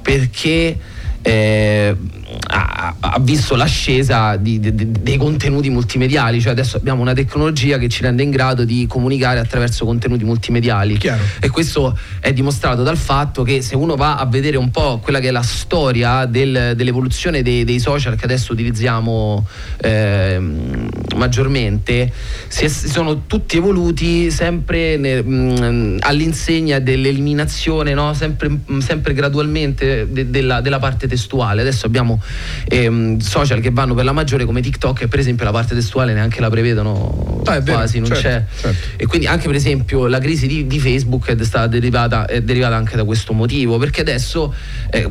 [0.00, 0.78] perché
[1.22, 1.94] eh,
[2.48, 7.78] ha, ha visto l'ascesa di- de- de- dei contenuti multimediali, cioè adesso abbiamo una tecnologia
[7.78, 10.96] che ci rende in grado di comunicare attraverso contenuti multimediali.
[10.96, 11.22] Chiaro.
[11.40, 15.20] E questo è dimostrato dal fatto che se uno va a vedere un po' quella
[15.20, 19.46] che è la storia del- dell'evoluzione dei, dei social che adesso utilizziamo
[19.82, 22.12] ehm, maggiormente,
[22.48, 28.14] si, è- sono tutti evoluti sempre ne- mh, all'insegna dell'eliminazione, no?
[28.14, 31.60] sempre, mh, sempre gradualmente de- della, della parte testuale.
[31.60, 32.22] Adesso abbiamo
[32.66, 36.14] ehm, social che vanno per la maggiore come TikTok e per esempio la parte testuale
[36.14, 38.44] neanche la prevedono Ah, vero, quasi, non certo, c'è.
[38.60, 38.86] certo.
[38.96, 42.76] E quindi anche per esempio la crisi di, di Facebook è stata derivata, è derivata
[42.76, 44.54] anche da questo motivo, perché adesso
[44.90, 45.08] eh,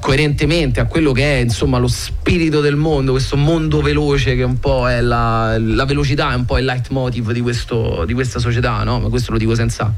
[0.00, 4.58] coerentemente a quello che è insomma lo spirito del mondo, questo mondo veloce che un
[4.58, 8.82] po' è la, la velocità, è un po' il leitmotiv di, questo, di questa società,
[8.84, 9.00] no?
[9.00, 9.92] Ma questo lo dico senza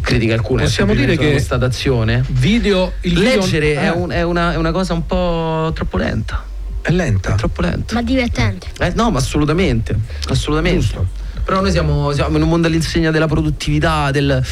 [0.00, 2.24] critica alcuna, Possiamo è dire che- constatazione.
[2.28, 5.96] video il video- Leggere è, eh, un- è una, è una cosa un po' troppo
[5.96, 6.42] lenta,
[6.82, 7.94] è lenta troppo lenta.
[7.94, 8.66] Ma divertente.
[8.78, 9.94] Eh, no, ma assolutamente,
[10.28, 10.80] assolutamente.
[10.80, 11.06] Giusto.
[11.42, 14.44] Però noi siamo, siamo in un mondo all'insegna della produttività, del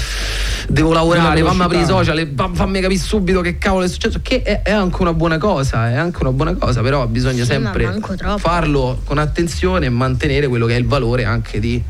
[0.68, 4.18] devo lavorare, fammi aprire i social, e fa- fammi capire subito che cavolo è successo,
[4.22, 7.50] che è, è anche una buona cosa, è anche una buona cosa, però bisogna Sì,
[7.50, 8.00] sempre
[8.38, 11.80] farlo con attenzione e mantenere quello che è il valore anche di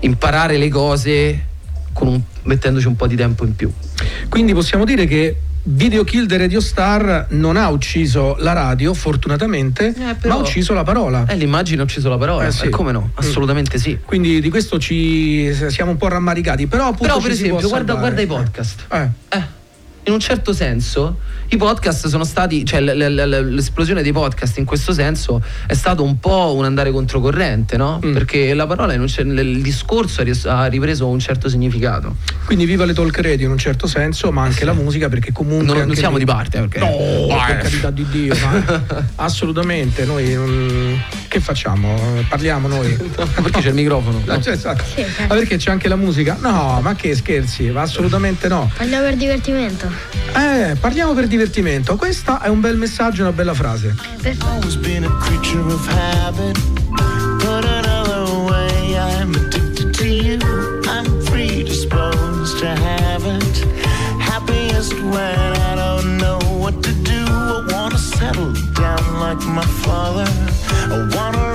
[0.00, 1.44] imparare le cose
[2.04, 3.70] un- mettendoci un po' di tempo in più.
[4.28, 5.36] Quindi possiamo dire che
[5.68, 10.38] Video Kill the Radio Star non ha ucciso la radio, fortunatamente, Eh, ma però- ha
[10.38, 11.24] ucciso la parola.
[11.26, 12.66] Eh, l'immagine ha ucciso la parola, Eh, sì.
[12.66, 13.10] e come no?
[13.14, 13.98] Assolutamente sì.
[14.04, 16.68] Quindi di questo ci siamo un po' rammaricati.
[16.68, 18.84] Però, appunto, Però per esempio, guarda, guarda i podcast.
[18.92, 19.08] Eh.
[19.30, 19.42] Eh,
[20.04, 21.18] in un certo senso
[21.48, 26.54] i podcast sono stati, cioè l'esplosione dei podcast in questo senso è stato un po'
[26.54, 28.00] un andare controcorrente, no?
[28.04, 28.12] Mm.
[28.12, 32.16] Perché la parola, il discorso ha ripreso un certo significato.
[32.44, 35.76] Quindi viva le talk radio in un certo senso, ma anche la musica perché comunque...
[35.76, 36.78] Non, non siamo di parte, perché...
[36.78, 37.44] No, Eh.
[37.46, 38.84] per carità di Dio, ma
[39.16, 40.04] assolutamente.
[40.04, 41.02] Noi non-
[41.36, 41.94] che facciamo?
[42.28, 42.96] Parliamo noi.
[42.96, 44.22] perché c'è il microfono.
[44.26, 44.84] Ah, cioè, esatto.
[44.84, 45.22] Sì, certo.
[45.28, 46.36] Ma perché c'è anche la musica?
[46.40, 47.70] No, ma che scherzi?
[47.70, 48.70] Ma assolutamente no.
[48.74, 49.90] Parliamo per divertimento.
[50.34, 51.96] Eh, parliamo per divertimento.
[51.96, 53.94] Questo è un bel messaggio, una bella frase.
[54.40, 54.76] always
[69.20, 70.26] like my father.
[70.92, 71.45] I wanna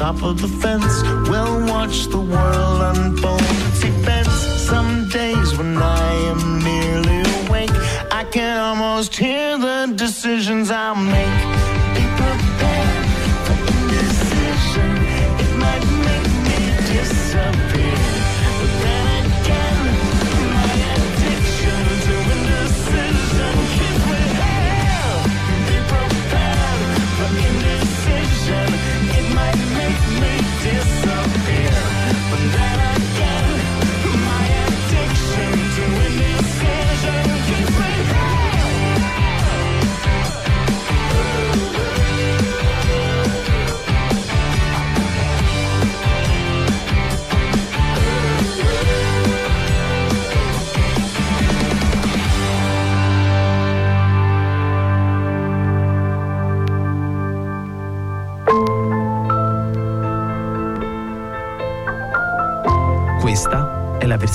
[0.00, 1.02] top of the fence.
[1.28, 3.42] We'll watch the world unfold.
[3.80, 4.36] Take bets.
[4.70, 7.76] Some days when I am nearly awake,
[8.10, 9.39] I can almost hear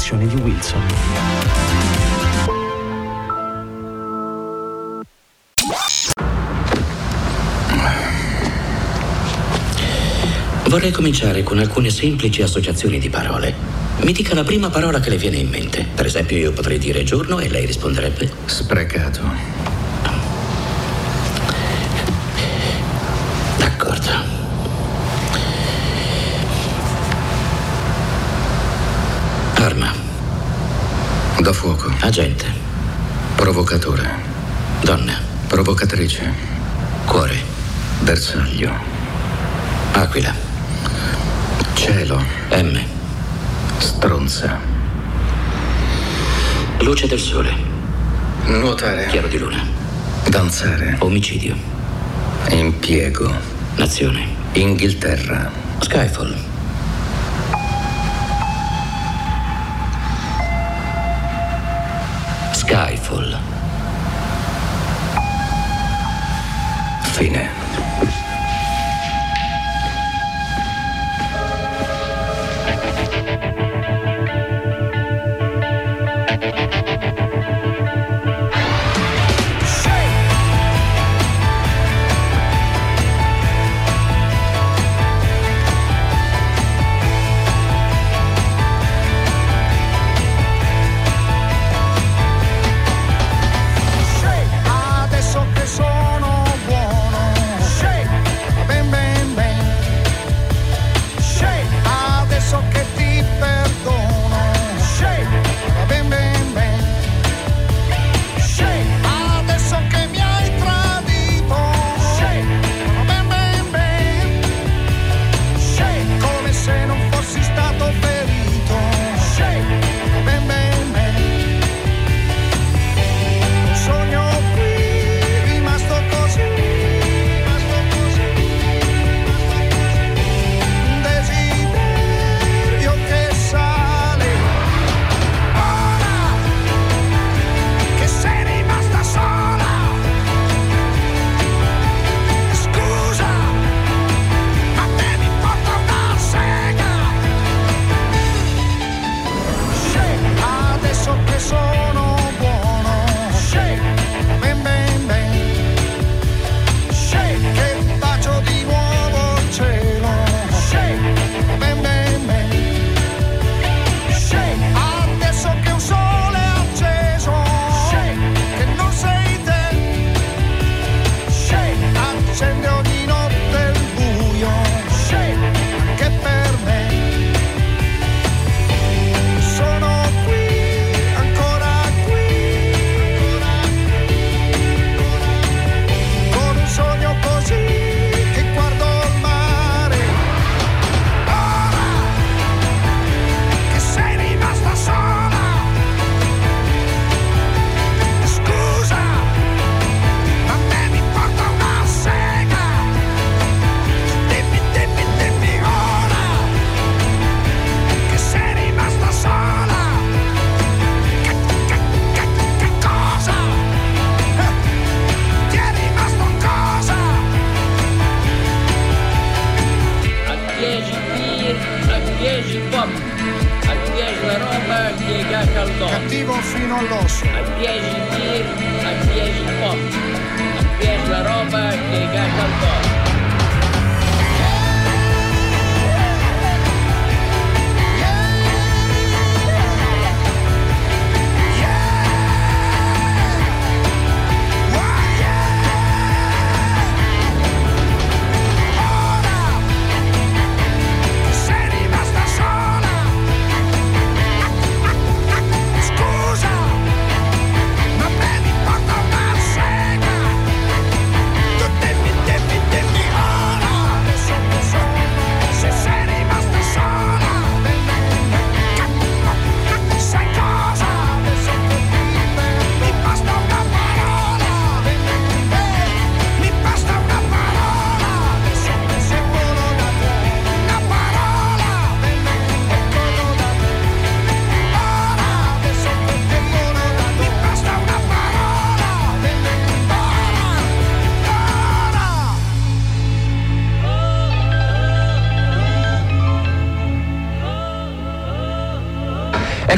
[0.06, 0.82] Versione di Wilson.
[10.68, 13.56] Vorrei cominciare con alcune semplici associazioni di parole.
[14.02, 15.84] Mi dica la prima parola che le viene in mente.
[15.96, 19.22] Per esempio, io potrei dire giorno e lei risponderebbe Sprecato.
[23.58, 24.44] d'accordo.
[29.58, 29.92] Arma,
[31.46, 31.92] Da fuoco.
[32.02, 32.44] agente,
[33.36, 34.10] Provocatore.
[34.82, 35.14] donna,
[35.48, 36.34] Provocatrice.
[37.06, 37.36] cuore,
[38.02, 38.72] Bersaglio.
[39.94, 40.34] aquila,
[41.76, 42.20] Cielo.
[42.50, 42.84] M,
[43.78, 44.58] Stronza.
[46.80, 47.54] luce del sole,
[48.48, 49.06] Nuotare.
[49.12, 49.64] chiaro di luna,
[50.28, 50.96] Danzare.
[51.02, 51.56] omicidio,
[52.50, 53.32] Impiego.
[53.76, 55.52] nazione, Inghilterra.
[55.82, 56.36] Skyfall,
[63.16, 63.40] Skyfall,
[67.16, 67.55] Fine.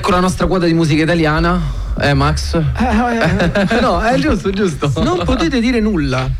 [0.08, 1.62] Ecco la nostra quota di musica italiana.
[2.00, 2.54] Eh Max?
[3.82, 4.90] no, è giusto, giusto.
[5.04, 6.32] Non potete dire nulla.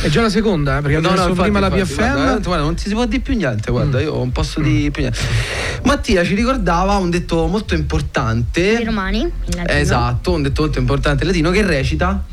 [0.00, 2.12] È già la seconda, eh, perché No, no, infatti, prima la infatti, BFM.
[2.14, 4.90] guarda, eh, guarda, non ti si può dire più niente, guarda, io non posso dire
[4.90, 5.20] più niente.
[5.82, 8.78] Mattia ci ricordava un detto molto importante.
[8.80, 9.78] I romani, in latino.
[9.78, 12.24] Esatto, un detto molto importante in latino che recita.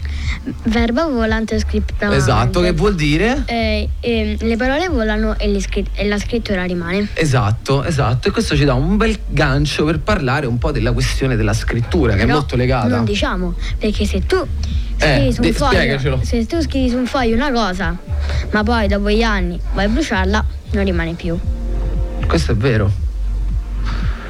[0.64, 2.14] Verbo volante scripta.
[2.16, 3.44] Esatto, che vuol dire?
[3.46, 7.08] Eh, ehm, le parole volano e, le scri- e la scrittura rimane.
[7.14, 8.28] Esatto, esatto.
[8.28, 12.14] E questo ci dà un bel gancio per parlare un po' della questione della scrittura,
[12.14, 12.88] che è Però molto legata.
[12.88, 14.46] Non diciamo, perché se tu
[14.98, 17.96] scrivi Eh, su un foglio, se tu scrivi su un foglio una cosa,
[18.52, 21.38] ma poi dopo gli anni vai a bruciarla, non rimane più.
[22.26, 23.06] Questo è vero.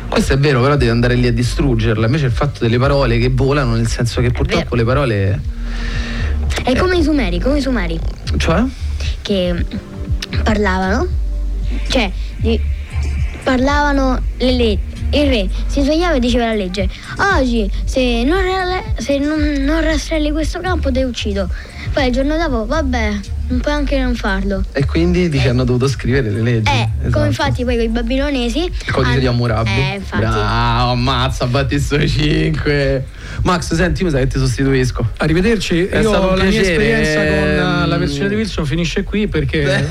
[0.09, 2.05] Questo è vero, però devi andare lì a distruggerla.
[2.05, 5.41] Invece il fatto delle parole che volano, nel senso che purtroppo le parole.
[6.63, 7.99] È come i sumeri, come i sumeri
[8.37, 8.63] Cioè?
[9.21, 9.65] che
[10.43, 11.07] parlavano,
[11.87, 12.59] cioè di-
[13.43, 14.95] parlavano le leggi.
[15.09, 16.89] Il re si svegliava e diceva la legge:
[17.37, 18.43] Oggi, se non,
[18.97, 21.49] se non, non rastrelli questo campo, ti uccido.
[21.93, 24.63] Poi il giorno dopo, vabbè, non puoi anche non farlo.
[24.73, 26.69] E quindi dici hanno dovuto scrivere le leggi.
[26.69, 27.11] Eh, Esatto.
[27.11, 28.59] come infatti poi con i babilonesi.
[28.65, 29.69] Il codice hanno- di Hammurabi.
[29.69, 30.17] Eh, infatti.
[30.25, 33.05] Bravo, ammazza, batti sto 5.
[33.43, 35.11] Max, senti, mi sa che ti sostituisco.
[35.17, 35.85] Arrivederci.
[35.85, 37.99] È Io la mia esperienza con eh, la Mm.
[37.99, 39.87] versione di Wilson finisce qui perché.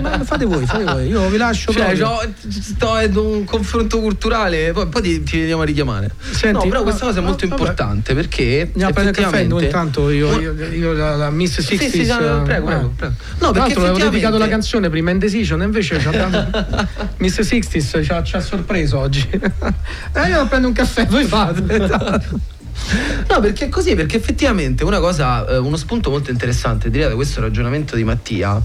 [0.00, 1.08] Ma fate voi, fate voi.
[1.08, 5.62] Io vi lascio Cioè, c'ho- sto ad un confronto culturale, poi, poi ti, ti veniamo
[5.62, 6.10] a richiamare.
[6.30, 7.58] Senti, no, però questa ma- cosa è molto vabbè.
[7.60, 8.62] importante perché.
[8.66, 12.06] Andiamo a prendere caffè noi intanto io, io, io la, la Miss Sì, Sixties sì,
[12.08, 12.72] no, prego, eh.
[12.72, 13.14] prego, prego.
[13.38, 16.88] No, perché avevo dedicato la canzone prima Indecision e invece ci dato
[17.18, 21.62] Miss Sixties ci ha, ci ha sorpreso oggi eh, io prendo un caffè voi fate
[23.28, 27.14] No, perché è così, perché effettivamente una cosa, eh, uno spunto molto interessante direi da
[27.14, 28.60] questo ragionamento di Mattia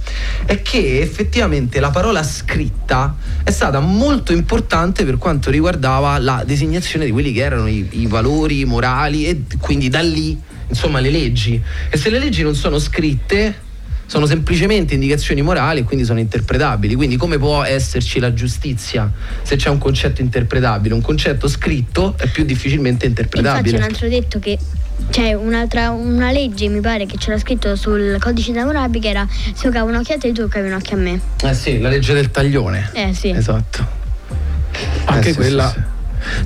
[0.46, 7.06] è che effettivamente la parola scritta è stata molto importante per quanto riguardava la designazione
[7.06, 11.62] di quelli che erano i, i valori morali e quindi da lì, insomma, le leggi.
[11.90, 13.65] E se le leggi non sono scritte,
[14.08, 16.96] sono semplicemente indicazioni morali e quindi sono interpretabili.
[16.96, 20.94] Quindi come può esserci la giustizia se c'è un concetto interpretabile?
[20.94, 23.78] Un concetto scritto è più difficilmente Infatti interpretabile.
[23.78, 24.58] un altro detto che
[25.10, 29.28] c'è un'altra una legge, mi pare che c'era scritto sul codice di Hammurabi che era
[29.54, 31.20] se io cavo un occhio a te, tu cavi un occhio a me.
[31.44, 32.90] Eh sì, la legge del taglione.
[32.94, 33.30] Eh sì.
[33.30, 33.86] Esatto.
[35.06, 35.94] Anche Eh, sì, quella- sì, sì.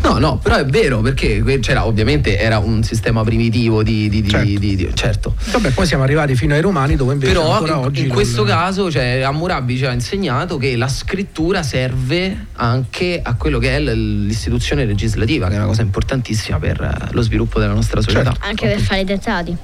[0.04, 4.30] No, no, però è vero perché c'era ovviamente era un sistema primitivo di, di- di-
[4.30, 4.46] Certo.
[4.60, 5.36] di- di- certo.
[5.52, 8.16] vabbè poi siamo arrivati fino ai romani dove invece Però ancora in, oggi in non-
[8.16, 13.76] questo caso cioè, Hammurabi ci ha insegnato che la scrittura serve anche a quello che
[13.76, 18.32] è l'istituzione legislativa, che è una cosa importantissima per lo sviluppo della nostra società.
[18.32, 18.46] Certo.
[18.48, 19.56] Anche per fare i dettati.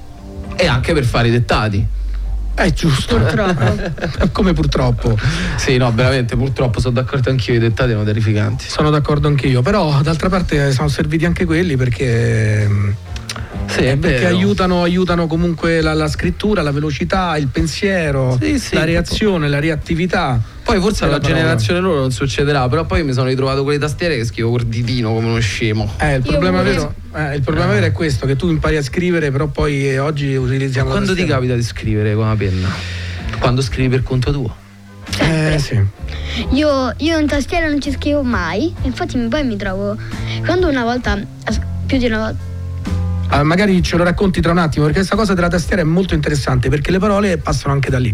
[0.56, 1.86] E anche per fare i dettati.
[2.56, 3.76] È giusto Purtroppo.
[4.32, 5.16] come purtroppo
[5.56, 8.64] Sì, no, veramente, purtroppo sono d'accordo anch'io, i dettati sono terrificanti.
[8.68, 12.68] sono d'accordo anch'io però d'altra parte sono serviti anche quelli perché
[13.66, 14.36] Sì, è perché vero.
[14.36, 19.58] aiutano, aiutano comunque la, la scrittura, la velocità, il pensiero, Sì, sì, la reazione, la
[19.60, 20.40] reattività.
[20.66, 24.16] Poi forse alla generazione loro non succederà, però poi mi sono ritrovato con le tastiere
[24.16, 25.94] che scrivo col ditino come uno scemo.
[25.98, 29.30] Eh, il problema, vero, eh, il problema vero è questo, che tu impari a scrivere,
[29.30, 30.88] però poi eh, oggi utilizziamo...
[30.88, 32.68] la Quando ti capita di scrivere con la penna?
[33.38, 34.56] Quando scrivi per conto tuo?
[35.20, 35.80] Eh sì.
[36.50, 39.96] Io, io in tastiera non ci scrivo mai, infatti poi mi trovo.
[40.44, 41.16] Quando una volta,
[41.86, 42.42] più di una volta.
[43.28, 46.14] Ah, magari ce lo racconti tra un attimo, perché questa cosa della tastiera è molto
[46.14, 48.12] interessante, perché le parole passano anche da lì.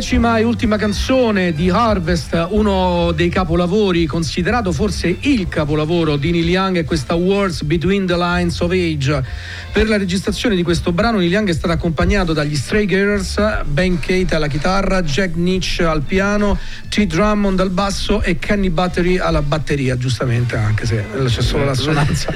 [0.00, 6.48] Decima e ultima canzone di Harvest, uno dei capolavori, considerato forse il capolavoro di Neil
[6.48, 9.22] Young, è questa Words Between the Lines of Age.
[9.70, 14.00] Per la registrazione di questo brano Neil Young è stato accompagnato dagli Stray Girls, Ben
[14.00, 16.56] Kate alla chitarra, Jack Nietzsche al piano,
[16.88, 17.04] T.
[17.04, 22.32] Drummond al basso e Kenny Battery alla batteria, giustamente, anche se c'è solo l'assonanza.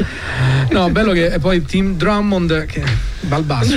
[0.69, 2.85] No, bello che e poi Tim Drummond che
[3.21, 3.75] va al basso.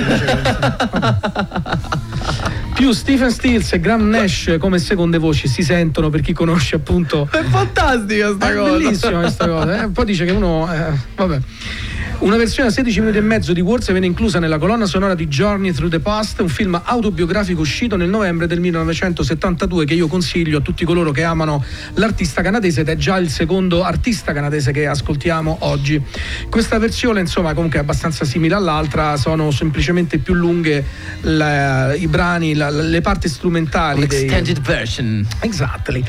[2.78, 7.28] più Stephen Stills e Graham Nash come seconde voci si sentono per chi conosce appunto
[7.28, 8.70] È fantastica sta è cosa.
[8.70, 9.88] bellissima questa cosa eh.
[9.88, 11.40] poi dice che uno eh, vabbè
[12.20, 15.28] una versione a 16 minuti e mezzo di Words viene inclusa nella colonna sonora di
[15.28, 20.58] Journey Through the Past, un film autobiografico uscito nel novembre del 1972 che io consiglio
[20.58, 21.64] a tutti coloro che amano
[21.94, 26.02] l'artista canadese ed è già il secondo artista canadese che ascoltiamo oggi.
[26.50, 30.84] Questa versione insomma comunque è abbastanza simile all'altra, sono semplicemente più lunghe
[31.20, 34.06] la- i brani, la- le parti strumentali.
[34.08, 35.24] dei- Extended version.
[35.40, 36.02] Exactly.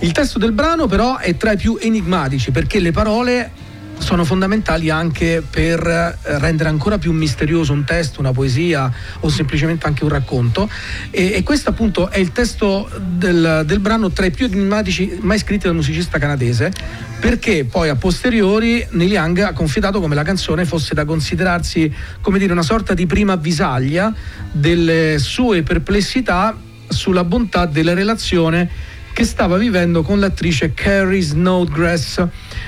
[0.00, 3.50] Il testo del brano però è tra i più enigmatici perché le parole
[3.98, 9.86] sono fondamentali anche per eh, rendere ancora più misterioso un testo, una poesia o semplicemente
[9.86, 10.68] anche un racconto.
[11.10, 15.38] E, e questo appunto è il testo del, del brano tra i più enigmatici mai
[15.38, 16.72] scritti dal musicista canadese
[17.20, 21.90] perché poi a posteriori Neil Young ha confidato come la canzone fosse da considerarsi
[22.20, 24.12] come dire una sorta di prima avvisaglia
[24.52, 26.54] delle sue perplessità
[26.86, 28.68] sulla bontà della relazione
[29.14, 32.26] che stava vivendo con l'attrice Carrie Snodgrass.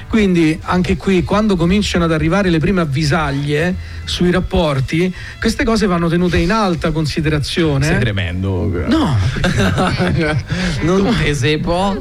[0.08, 3.74] Quindi anche qui quando cominciano ad arrivare le prime avvisaglie
[4.04, 7.86] sui rapporti, queste cose vanno tenute in alta considerazione.
[7.86, 8.70] Sei tremendo.
[8.86, 9.18] No,
[10.82, 12.00] non te se può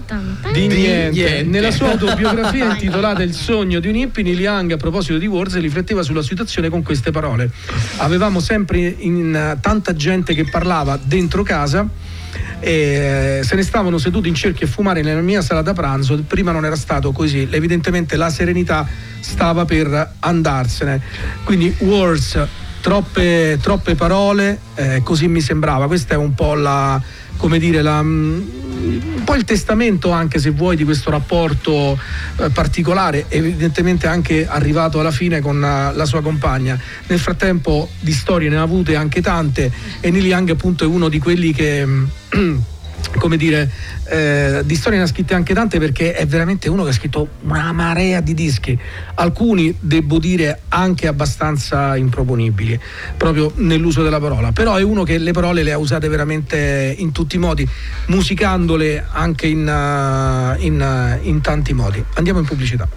[0.54, 1.10] di niente.
[1.10, 1.44] niente.
[1.44, 5.58] Nella sua autobiografia intitolata Il sogno di un hippie, Neil Young a proposito di Wars
[5.60, 7.50] rifletteva sulla situazione con queste parole.
[7.98, 12.14] Avevamo sempre in tanta gente che parlava dentro casa
[12.60, 16.22] e se ne stavano seduti in cerchio a fumare nella mia sala da pranzo.
[16.24, 18.88] Prima non era stato così, evidentemente la serenità
[19.20, 21.02] stava per andarsene.
[21.44, 22.40] Quindi Wars,
[22.82, 25.88] troppe, troppe parole, eh, così mi sembrava.
[25.88, 27.02] Questa è un po' la
[27.38, 28.42] come dire la, mm,
[28.86, 31.98] un po' il testamento anche se vuoi di questo rapporto
[32.38, 36.80] eh, particolare evidentemente anche arrivato alla fine con eh, la sua compagna.
[37.08, 41.10] Nel frattempo di storie ne ha avute anche tante e Neil Young appunto è uno
[41.10, 42.06] di quelli che mm,
[43.18, 43.70] come dire,
[44.06, 47.28] eh, di storie ne ha scritte anche tante perché è veramente uno che ha scritto
[47.42, 48.78] una marea di dischi,
[49.16, 52.80] alcuni devo dire anche abbastanza improponibili,
[53.18, 57.12] proprio nell'uso della parola, però è uno che le parole le ha usate veramente in
[57.12, 57.68] tutti i modi,
[58.08, 62.04] musicandole anche in, eh, in, eh, in tanti modi.
[62.16, 62.88] Andiamo in pubblicità.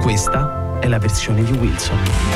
[0.00, 2.35] Questa è la versione di Wilson.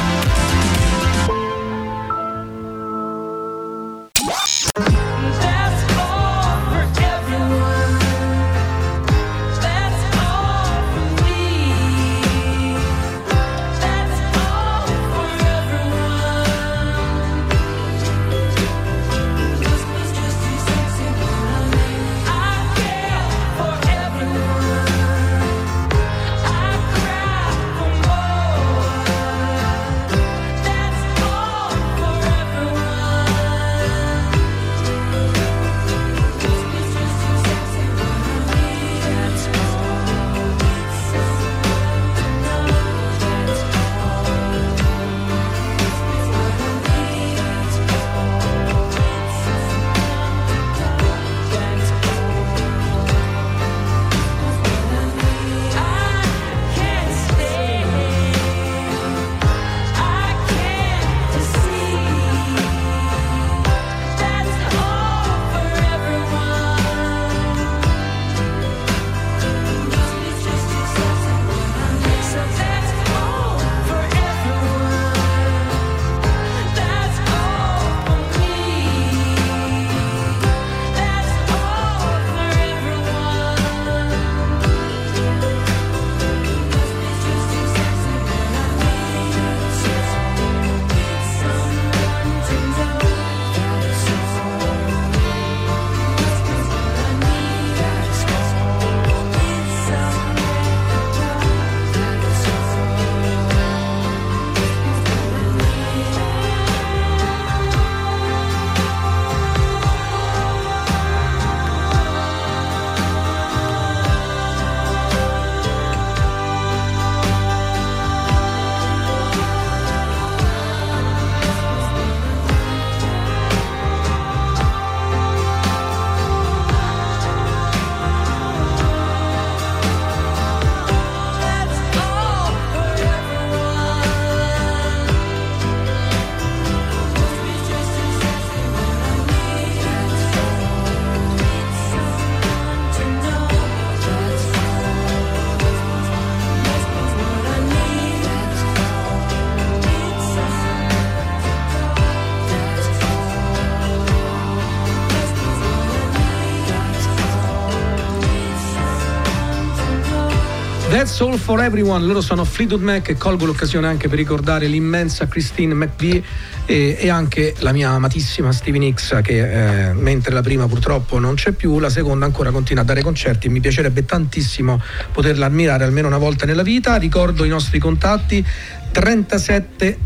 [161.20, 165.74] All for everyone, loro sono Fleetwood Mac e colgo l'occasione anche per ricordare l'immensa Christine
[165.74, 166.22] McVie
[166.64, 171.34] e, e anche la mia amatissima Stevie Nicks che eh, mentre la prima purtroppo non
[171.34, 174.80] c'è più, la seconda ancora continua a dare concerti e mi piacerebbe tantissimo
[175.12, 176.96] poterla ammirare almeno una volta nella vita.
[176.96, 178.42] Ricordo i nostri contatti
[178.90, 179.98] 37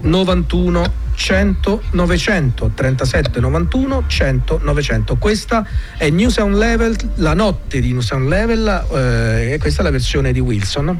[0.00, 5.64] 91 100 900 37 91 100 900 questa
[5.96, 9.90] è New Sound Level la notte di New Sound Level eh, e questa è la
[9.90, 10.98] versione di Wilson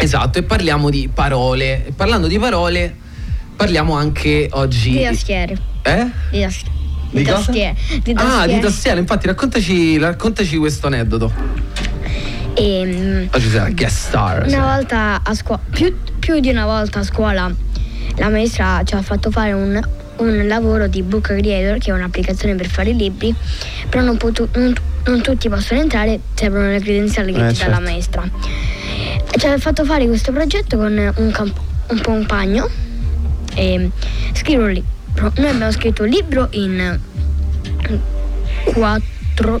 [0.00, 1.86] Esatto, e parliamo di parole.
[1.86, 2.94] E parlando di parole,
[3.56, 4.90] parliamo anche oggi.
[4.92, 5.58] Di tastiere.
[5.82, 6.06] Eh?
[6.30, 6.62] Di tas-
[7.10, 7.36] Di di cosa?
[7.38, 7.74] tastiere.
[7.88, 8.60] Di Ah, di tastiere.
[8.60, 11.32] tastiere, infatti raccontaci, raccontaci questo aneddoto.
[12.54, 14.44] E, Oggi sarà guest star.
[14.46, 17.52] Una volta a scuola, più, più di una volta a scuola,
[18.18, 19.80] la maestra ci ha fatto fare un,
[20.18, 23.34] un lavoro di Book Creator, che è un'applicazione per fare i libri,
[23.88, 24.74] però non, potu- non-
[25.06, 27.80] non tutti possono entrare, servono le credenziali che Eh, ti dà la certo.
[27.90, 28.22] maestra.
[29.38, 31.60] Ci ha fatto fare questo progetto con un, camp-
[31.90, 32.68] un compagno
[33.54, 33.90] e
[34.34, 35.32] scrivo un libro.
[35.36, 36.98] Noi abbiamo scritto un libro in
[38.64, 39.60] quattro,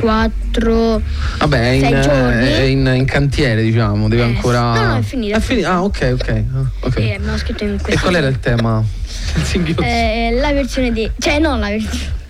[0.00, 1.00] quattro
[1.38, 4.72] Vabbè, è in, in- in cantiere, diciamo, deve Eh, ancora.
[4.74, 5.70] no, no, è finita, È finita.
[5.72, 6.28] Ah, ok, ok.
[6.54, 6.96] ah, ok.
[6.98, 8.82] e abbiamo scritto in E questo qual era il tema?
[9.54, 9.76] Il.
[9.82, 11.10] Eh, la versione di.
[11.18, 12.22] cioè no, la versione.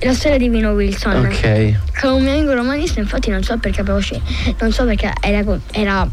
[0.00, 1.24] La, storia di Vino Wilson.
[1.26, 1.72] Ok.
[2.00, 4.24] Con un mio amico romanista, infatti non so perché avevo scelto.
[4.60, 6.08] Non so perché era, era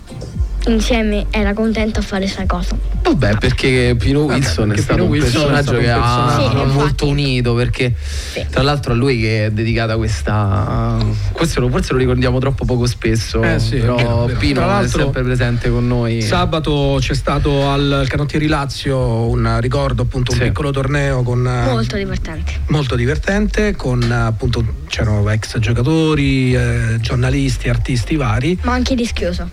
[0.68, 2.76] insieme era contento a fare questa cosa.
[3.04, 6.36] Vabbè, perché Pino Wilson perché è stato Pino un Wilson personaggio che ha.
[6.50, 7.94] Sì, molto unito perché
[8.50, 10.98] tra l'altro a lui che è dedicata questa
[11.32, 14.38] questo lo- forse lo ricordiamo troppo poco spesso Eh sì, però vero, vero.
[14.40, 18.98] Pino Tra è sempre presente con noi Sabato c'è stato al Canottieri Lazio
[19.28, 20.44] un ricordo, appunto, un Sì.
[20.46, 22.54] piccolo torneo con Molto divertente.
[22.68, 29.48] molto divertente, con appunto c'erano ex giocatori, eh, giornalisti, artisti vari, Ma anche rischioso.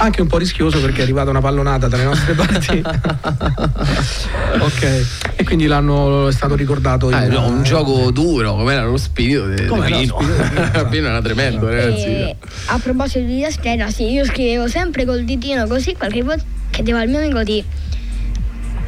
[0.00, 2.82] Anche un po' rischioso perché è arrivata una pallonata dalle nostre parti.
[4.60, 5.06] ok,
[5.36, 8.96] e quindi l'hanno è stato ricordato Eh, in- no, un gioco duro come era lo
[8.96, 10.16] spirito di Pino Pino.
[10.90, 15.66] Pino era tremendo ragazzi E a proposito di tastiera, sì, io scrivevo sempre col ditino
[15.66, 17.62] così qualche volta chiedevo al mio amico di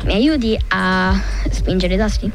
[0.05, 1.21] mi aiuti a
[1.51, 2.31] spingere i tasti?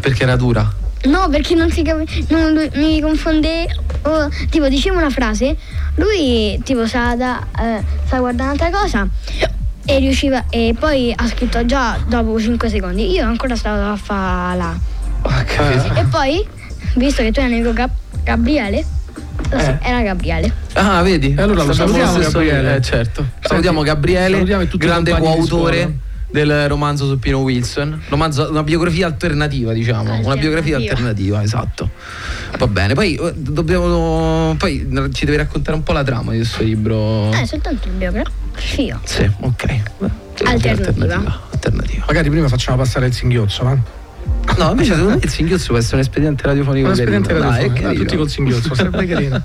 [0.00, 0.68] perché era dura
[1.06, 3.66] No, perché non si capiva, mi confonde,
[4.02, 5.56] oh, tipo dicevo una frase,
[5.96, 9.08] lui tipo stava, da, eh, stava guardando un'altra cosa
[9.84, 14.56] e riusciva, e poi ha scritto già dopo 5 secondi, io ancora stavo a fare
[14.58, 14.76] là.
[15.94, 16.44] E poi,
[16.94, 17.90] visto che tu un amico Gab-
[18.24, 18.84] Gabriele,
[19.50, 19.78] Eh.
[19.82, 20.52] era Gabriele.
[20.74, 21.34] Ah, vedi?
[21.36, 22.76] E allora lo salutiamo, Gabriele.
[22.76, 23.24] eh, certo.
[23.40, 25.98] Salutiamo Gabriele, salutiamo grande coautore.
[26.30, 28.02] Del romanzo su Pino Wilson.
[28.08, 30.02] Romanzo, una biografia alternativa, diciamo.
[30.02, 30.40] Una Alternativa.
[30.40, 31.90] biografia alternativa, esatto.
[32.58, 32.94] Va bene.
[32.94, 34.54] Poi eh, dobbiamo.
[34.58, 37.32] Poi ci devi raccontare un po' la trama di questo libro.
[37.32, 39.00] Eh, soltanto il biografio.
[39.04, 39.80] Sì, ok.
[40.44, 41.48] Alternativa.
[41.50, 42.04] alternativa.
[42.06, 43.95] Magari prima facciamo passare il singhiozzo, va?
[44.56, 47.50] No, invece secondo me il singhiozzo può essere un espediente radiofonico Un espediente carino.
[47.50, 49.42] Radiofonico, dai, tutti col singhiozzo, sarebbe carino.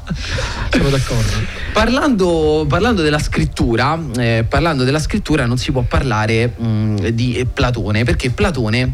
[0.70, 1.32] Sono d'accordo.
[1.74, 7.46] Parlando, parlando della scrittura, eh, parlando della scrittura non si può parlare mh, di eh,
[7.46, 8.94] Platone, perché Platone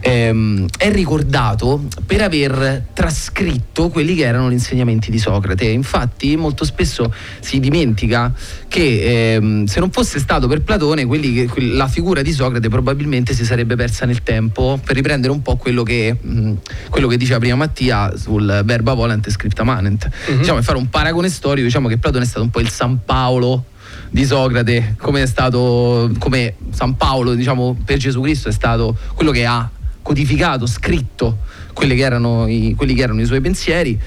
[0.00, 5.66] ehm, è ricordato per aver trascritto quelli che erano gli insegnamenti di Socrate.
[5.66, 8.32] Infatti molto spesso si dimentica
[8.72, 13.44] che ehm, se non fosse stato per Platone, quelli la figura di Socrate probabilmente si
[13.44, 16.52] sarebbe persa nel tempo, per riprendere un po' quello che, mh,
[16.88, 20.08] quello che diceva prima Mattia sul verba volent e scripta manent.
[20.38, 23.04] Diciamo, per fare un paragone storico, diciamo che Platone è stato un po' il San
[23.04, 23.66] Paolo
[24.08, 29.32] di Socrate, come è stato come San Paolo, diciamo, per Gesù Cristo è stato quello
[29.32, 29.70] che ha
[30.00, 31.40] codificato, scritto
[31.74, 34.00] che erano i, quelli che erano i suoi pensieri.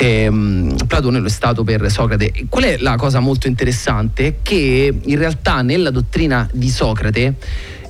[0.00, 2.46] E, mm, Platone lo è stato per Socrate.
[2.48, 4.38] Qual è la cosa molto interessante?
[4.42, 7.34] Che in realtà nella dottrina di Socrate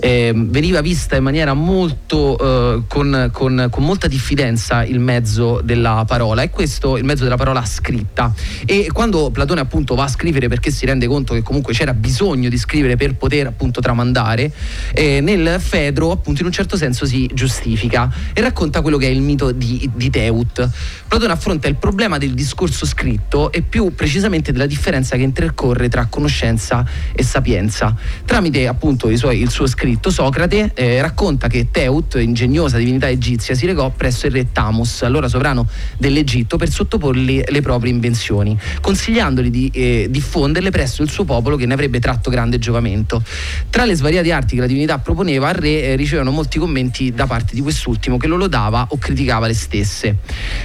[0.00, 6.04] ehm, veniva vista in maniera molto eh, con, con- con molta diffidenza il mezzo della
[6.06, 8.32] parola e questo il mezzo della parola scritta.
[8.64, 12.48] E quando Platone appunto va a scrivere perché si rende conto che comunque c'era bisogno
[12.48, 14.52] di scrivere per poter appunto tramandare
[14.92, 19.10] eh, nel Fedro appunto in un certo senso si giustifica e racconta quello che è
[19.10, 20.68] il mito di, di Teut.
[21.08, 26.06] Platone affronta il problema del discorso scritto e più precisamente della differenza che intercorre tra
[26.06, 27.94] conoscenza e sapienza.
[28.24, 33.66] Tramite appunto suoi- il suo scritto Socrate eh, racconta che Teut ingegnosa divinità egizia si
[33.66, 35.66] recò presso il re Tamus allora sovrano
[35.96, 41.66] dell'Egitto per sottoporgli le proprie invenzioni consigliandogli di eh, diffonderle presso il suo popolo che
[41.66, 43.22] ne avrebbe tratto grande giovamento.
[43.70, 47.26] Tra le svariate arti che la divinità proponeva al re eh, ricevevano molti commenti da
[47.26, 50.16] parte di quest'ultimo che lo lodava o criticava le stesse.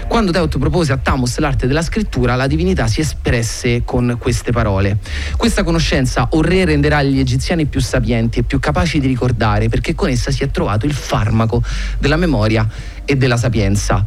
[0.08, 4.98] Quando Teut propose a Tamus l'arte della scrittura la divinità si espresse con queste parole.
[5.38, 9.94] Questa conoscenza o re renderà gli egiziani più sapienti e più capaci di ricordare perché
[9.96, 11.62] con essa si è trovato il farmaco
[12.00, 12.68] della memoria
[13.06, 14.06] e della sapienza.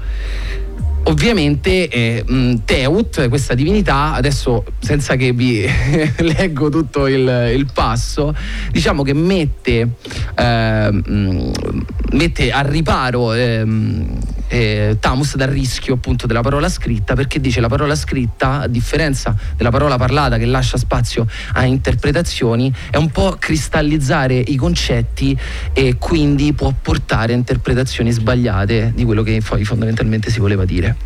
[1.08, 2.24] Ovviamente eh,
[2.64, 5.64] Teut, questa divinità, adesso senza che vi
[6.18, 8.34] leggo tutto il, il passo,
[8.72, 9.88] diciamo che mette,
[10.34, 11.02] eh,
[12.10, 14.18] mette a riparo ehm,
[14.48, 19.34] eh, Tamus dal rischio appunto della parola scritta perché dice la parola scritta a differenza
[19.56, 25.36] della parola parlata che lascia spazio a interpretazioni è un po' cristallizzare i concetti
[25.72, 30.96] e quindi può portare a interpretazioni sbagliate di quello che poi fondamentalmente si voleva dire.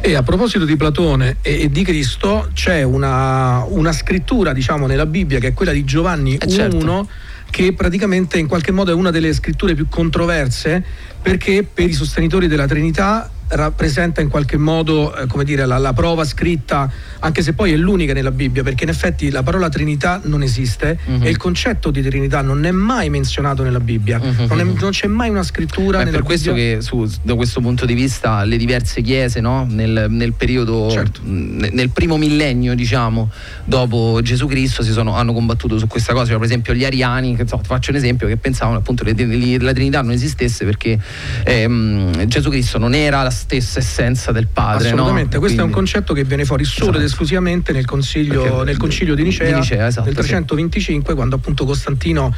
[0.00, 5.38] E a proposito di Platone e, di Cristo, c'è una, una scrittura, diciamo, nella Bibbia
[5.38, 7.08] che è quella di Giovanni Eh, certo.
[7.46, 10.84] 1, che praticamente in qualche modo è una delle scritture più controverse
[11.22, 15.92] perché per i sostenitori della Trinità rappresenta in qualche modo eh, come dire, la, la
[15.92, 16.90] prova scritta,
[17.20, 20.98] anche se poi è l'unica nella Bibbia, perché in effetti la parola Trinità non esiste
[21.06, 21.22] Mhm.
[21.24, 24.90] e il concetto di Trinità non è mai menzionato nella Bibbia, Mhm, non, è- non
[24.90, 26.76] c'è mai una scrittura È per questo Bibbia.
[26.76, 29.66] che su- da questo punto di vista le diverse chiese no?
[29.68, 31.20] nel, nel periodo, Certo.
[31.22, 33.30] mh, nel primo millennio diciamo,
[33.64, 37.36] dopo Gesù Cristo si sono- hanno combattuto su questa cosa, Cioè, per esempio gli ariani,
[37.36, 39.14] che, ti faccio un esempio, che pensavano appunto che
[39.60, 40.98] la Trinità non esistesse perché
[41.44, 44.88] ehm, Gesù Cristo non era la stessa essenza del padre.
[44.90, 44.94] no?
[44.96, 47.06] Assolutamente, questo è un Quindi- concetto che viene fuori solo ed Esatto.
[47.10, 50.20] esclusivamente nel, consiglio, Perché- nel concilio di Nicea, di Nicea, esatto, del sì.
[50.20, 52.34] 325, quando appunto Costantino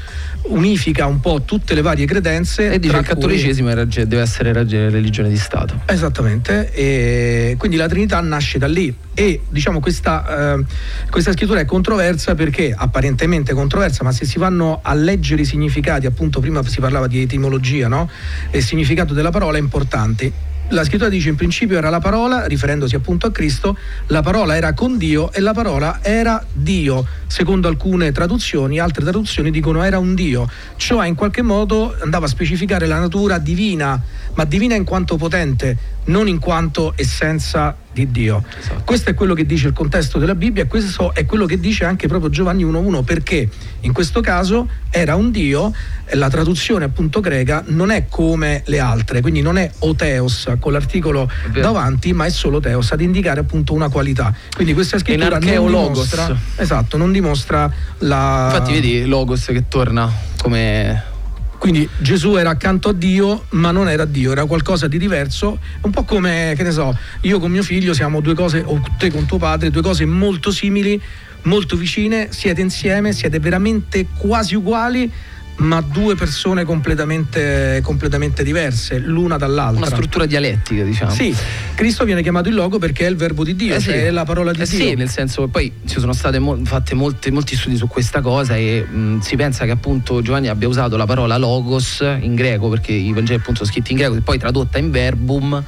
[0.49, 2.71] unifica un po' tutte le varie credenze.
[2.73, 5.81] E dice tra il cui- cattolicesimo raggi- deve essere religione di Stato.
[5.87, 10.65] Esattamente, e quindi la Trinità nasce da lì e diciamo questa, eh,
[11.11, 16.07] questa scrittura è controversa perché apparentemente controversa, ma se si vanno a leggere i significati,
[16.07, 18.09] appunto prima si parlava di etimologia, no?
[18.51, 20.33] E il significato della parola è importante.
[20.71, 23.75] La scrittura dice in principio era la parola, riferendosi appunto a Cristo,
[24.09, 27.07] la parola era con Dio e la parola era Dio.
[27.27, 30.47] Secondo alcune traduzioni, altre traduzioni dicono era un Dio.
[30.77, 33.99] Cioè in qualche modo andava a specificare la natura divina,
[34.35, 38.45] ma divina in quanto potente, non in quanto essenza di Dio.
[38.85, 41.85] Questo è quello che dice il contesto della Bibbia e questo è quello che dice
[41.85, 43.49] anche proprio Giovanni 1.1 perché
[43.81, 45.73] in questo caso era un Dio,
[46.13, 51.31] la traduzione appunto greca non è come le altre, quindi non è oteos con l'articolo
[51.53, 54.35] davanti, ma è solo teos ad indicare appunto una qualità.
[54.55, 60.11] Quindi questa scrittura non dimostra, esatto, non dimostra la Infatti vedi Logos che torna
[60.41, 61.17] come...
[61.59, 65.91] quindi Gesù era accanto a Dio, ma non era Dio, era qualcosa di diverso, un
[65.91, 69.27] po' come, che ne so, io con mio figlio siamo due cose, o te con
[69.27, 71.01] tuo padre, due cose molto simili,
[71.43, 75.11] molto vicine, siete insieme, siete veramente quasi uguali,
[75.59, 79.79] ma due persone completamente, completamente diverse, l'una dall'altra.
[79.87, 81.11] Una struttura dialettica, diciamo.
[81.11, 81.35] Sì,
[81.75, 83.87] Cristo viene chiamato il logo perché è il verbo di Dio, Eh sì.
[83.87, 84.79] cioè è la parola di Eh Dio.
[84.79, 88.21] sì, nel senso che poi ci sono state mo- fatte molte- molti studi su questa
[88.21, 92.69] cosa e mh, si pensa che appunto Giovanni abbia usato la parola logos in greco
[92.69, 95.63] perché i Vangeli appunto sono scritti in greco e poi tradotta in verbum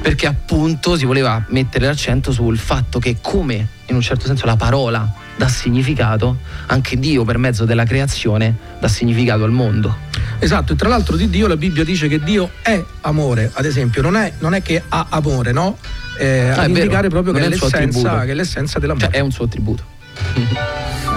[0.00, 4.56] perché appunto si voleva mettere l'accento sul fatto che come in un certo senso la
[4.56, 9.96] parola dà significato, anche Dio per mezzo della creazione dà significato al mondo.
[10.38, 14.02] Esatto, e tra l'altro di Dio la Bibbia dice che Dio è amore, ad esempio,
[14.02, 15.78] non è, non è che ha amore, no?
[16.18, 19.06] Eh, Ah, ad è vero, indicare proprio che è, che è l'essenza dell'amore.
[19.06, 19.84] Cioè è un suo attributo.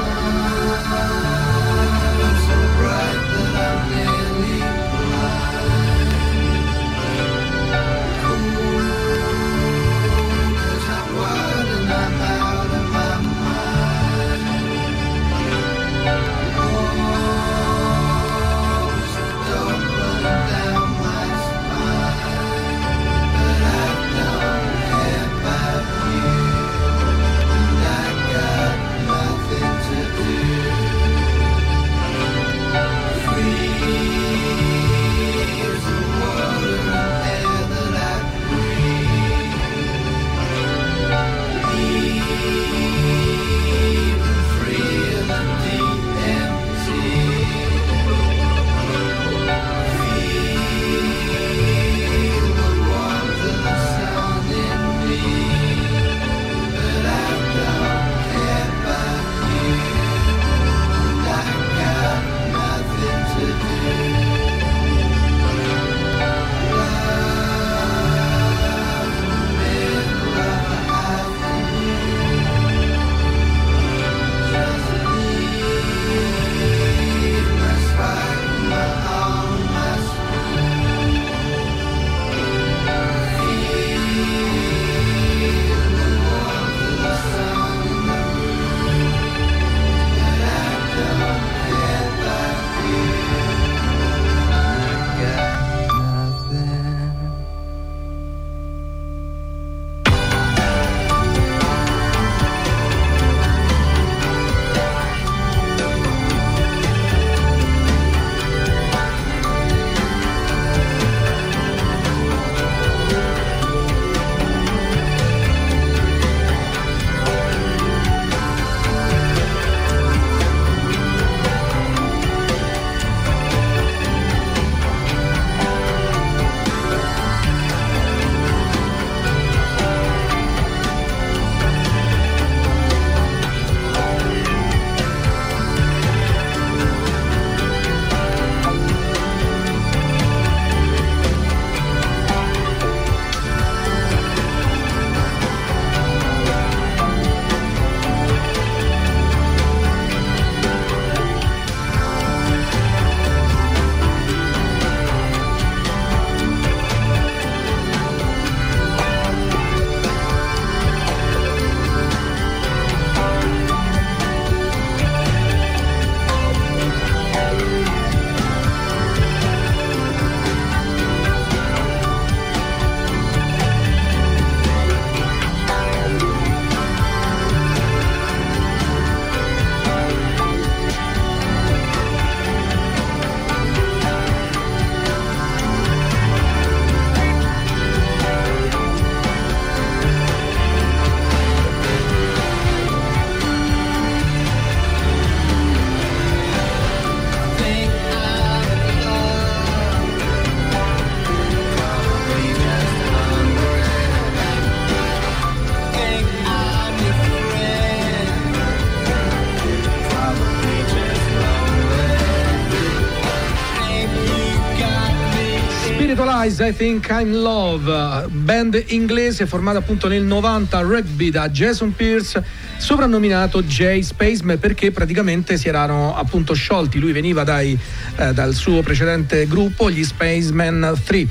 [216.48, 222.42] Spiritualize, I Think I'm Love, band inglese formata appunto nel 90 rugby da Jason Pierce,
[222.78, 227.78] soprannominato Jay Spaceman perché praticamente si erano appunto sciolti, lui veniva dai,
[228.16, 231.28] eh, dal suo precedente gruppo, gli Spaceman 3.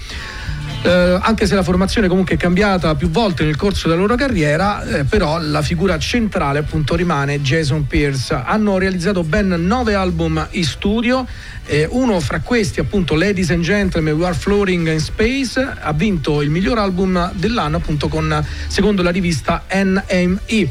[0.83, 4.83] Eh, anche se la formazione comunque è cambiata più volte nel corso della loro carriera,
[4.83, 8.35] eh, però la figura centrale appunto rimane Jason Pierce.
[8.35, 11.27] Hanno realizzato ben nove album in studio,
[11.67, 16.41] eh, uno fra questi appunto Ladies and Gentlemen We Are Floating in Space ha vinto
[16.41, 20.69] il miglior album dell'anno appunto con secondo la rivista NME.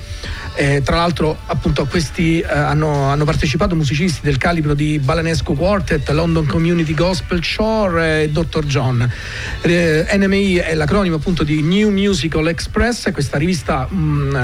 [0.58, 5.54] Eh, tra l'altro appunto a questi eh, hanno, hanno partecipato musicisti del calibro di Balanesco
[5.54, 8.66] Quartet, London Community Gospel Shore e Dr.
[8.66, 9.10] John.
[9.62, 14.36] Eh, NMI è l'acronimo appunto di New Musical Express, questa rivista mh,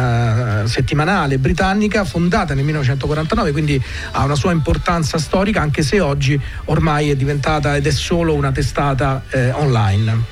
[0.63, 3.81] eh, settimanale britannica fondata nel 1949, quindi
[4.11, 8.51] ha una sua importanza storica anche se oggi ormai è diventata ed è solo una
[8.51, 10.23] testata eh, online.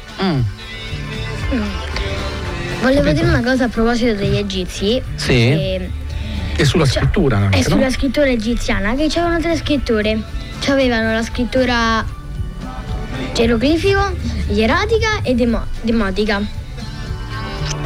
[2.82, 5.02] Volevo dire una cosa a proposito degli egizi.
[5.16, 5.28] Sì.
[5.28, 5.90] che-
[6.56, 7.64] E sulla scrittura anche, no?
[7.64, 10.20] sulla scrittura egiziana che c'erano tre scritture.
[10.60, 12.06] C'avevano la scrittura
[13.34, 14.14] geroglifico,
[14.50, 16.42] ieratica e demo- demotica.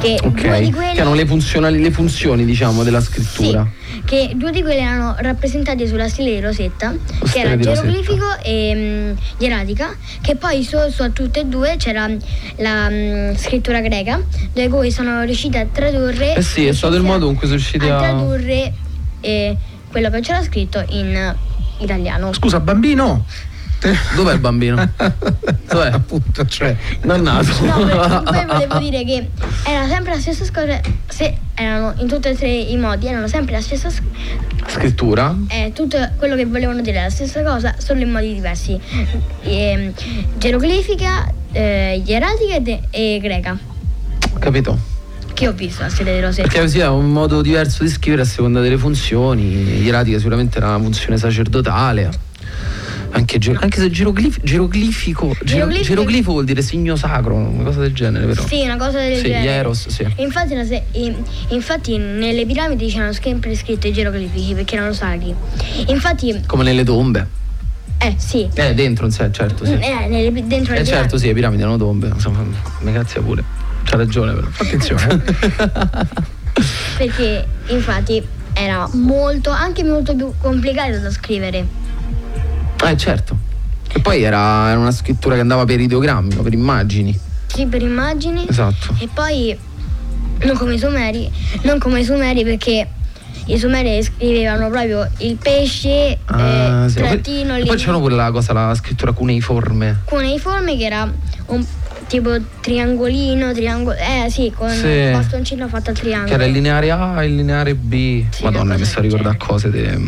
[0.01, 3.65] Che due Ok, di che quelle hanno le, funzionali- le funzioni diciamo della scrittura.
[4.05, 7.87] Che due di quelle erano rappresentate sulla stella di Rosetta, che stella era di Rosetta.
[7.87, 12.09] geroglifico e mm, ieratica, che poi su, su a tutte e due c'era
[12.57, 14.21] la mm, scrittura greca,
[14.53, 17.57] dove poi sono riusciti a tradurre Eh sì, è stato il modo con cui sono
[17.57, 17.99] riusciti a a...
[17.99, 18.73] tradurre
[19.21, 19.57] eh,
[19.89, 21.35] quello che c'era scritto in
[21.79, 22.33] italiano.
[22.33, 23.25] Scusa, bambino!
[24.15, 24.75] Dov'è il bambino?
[25.69, 25.91] Dov'è?
[25.91, 26.75] Appunto, cioè.
[27.01, 27.51] Dannato.
[27.63, 29.29] No, poi volevo dire che
[29.65, 33.53] era sempre la stessa cosa, se erano in tutti e tre i modi, erano sempre
[33.53, 33.89] la stessa
[34.67, 35.35] Scrittura?
[35.49, 38.79] eh, tutto quello che volevano dire è la stessa cosa, solo in modi diversi.
[39.43, 39.93] Ehm,
[40.37, 43.57] geroglifica, eh, ieratica e, de- e greca.
[44.39, 44.77] Capito?
[45.33, 46.47] Che ho visto a Sede di Rosetta.
[46.47, 49.81] Perché sì, è un modo diverso di scrivere a seconda delle funzioni.
[49.81, 52.09] Ieratica sicuramente era una funzione sacerdotale.
[53.15, 57.81] Anche, ge- anche se geroglif- geroglifico, gero- Geroglifico- geroglifo vuol dire segno sacro, una cosa
[57.81, 58.45] del genere, vero?
[58.47, 59.43] Sì, una cosa del Sì, genere.
[59.43, 60.07] Hieros, sì.
[60.15, 61.15] Infatti, se- in-
[61.49, 65.33] infatti nelle piramidi c'erano sempre scritte i geroglifici perché erano sacri.
[65.87, 67.27] Infatti, Come nelle tombe.
[67.99, 69.73] eh sì, Eh, dentro, certo, sì.
[69.73, 70.85] eh, nelle- dentro le Eh piramidi.
[70.89, 72.07] certo, sì, le piramidi erano tombe.
[72.07, 72.43] Insomma,
[72.81, 73.43] ragazzi pure.
[73.83, 74.47] C'ha ragione però.
[74.57, 75.21] Attenzione.
[76.97, 78.21] Perché infatti
[78.53, 81.81] era molto, anche molto più complicato da scrivere.
[82.85, 83.37] Eh certo.
[83.93, 86.41] E poi era, era una scrittura che andava per ideogrammi, no?
[86.41, 87.17] per immagini.
[87.47, 88.45] Sì, per immagini.
[88.49, 88.95] Esatto.
[88.99, 89.55] E poi
[90.43, 91.31] non come i sumeri,
[91.61, 92.87] non come i sumeri perché
[93.45, 96.95] i sumeri scrivevano proprio il pesce, Ah, eh, sì.
[96.95, 100.01] trattino, E poi c'era pure la cosa, la scrittura cuneiforme.
[100.05, 101.11] cuneiforme che era
[101.47, 101.65] un
[102.07, 104.87] tipo triangolino, triangolo, eh sì, con Sì.
[104.87, 106.27] un bastoncino fatto a triangolo.
[106.29, 108.25] Che era il lineare A e il lineare B.
[108.41, 109.99] Madonna, mi sto ricordando cose de-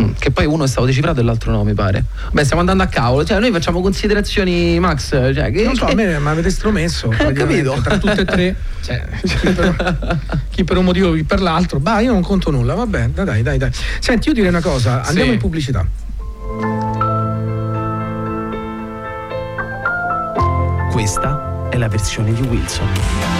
[0.00, 2.04] Mm, Che poi uno è stato decifrato e l'altro no, mi pare.
[2.32, 3.24] Beh, stiamo andando a cavolo.
[3.24, 5.10] Cioè, noi facciamo considerazioni, Max.
[5.10, 7.08] Cioè, che, Non so, a me mi avete stromesso.
[7.16, 7.80] praticamente, capito.
[7.82, 8.56] Tra tutte e tre.
[8.84, 10.18] Cioè, chi, per,
[10.50, 11.78] chi per un motivo, chi per l'altro.
[11.78, 13.70] Bah, io non conto nulla, vabbè, dai, dai, dai.
[13.98, 15.34] Senti, io direi una cosa, andiamo Sì.
[15.34, 15.86] in pubblicità.
[20.90, 23.33] Questa è la versione di Wilson.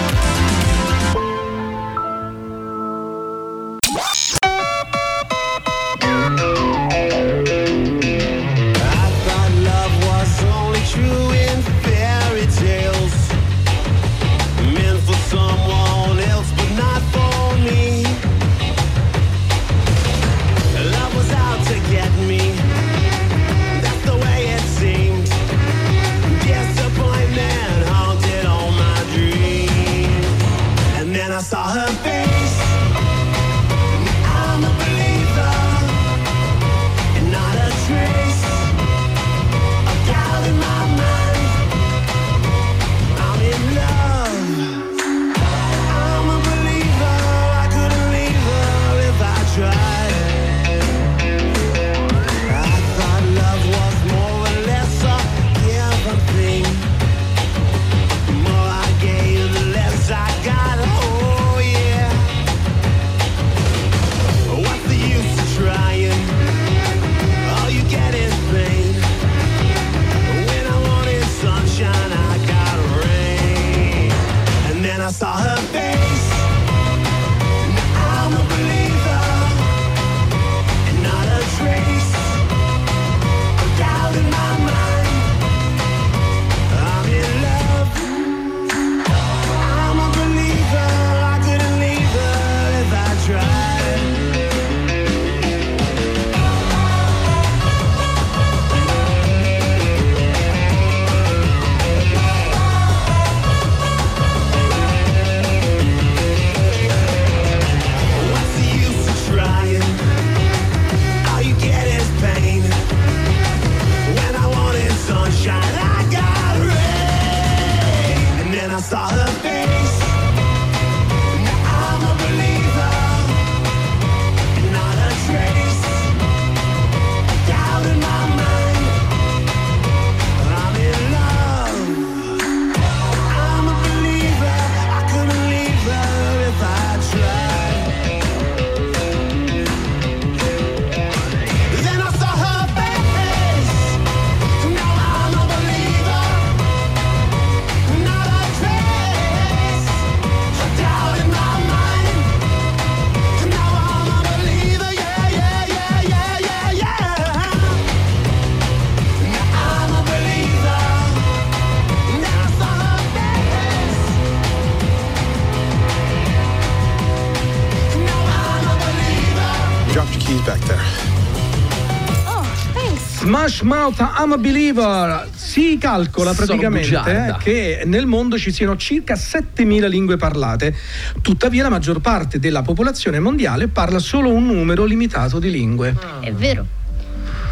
[173.85, 180.17] Mouth I'm a Believer si calcola praticamente che nel mondo ci siano circa 7000 lingue
[180.17, 180.75] parlate
[181.21, 186.31] tuttavia la maggior parte della popolazione mondiale parla solo un numero limitato di lingue È
[186.31, 186.65] vero,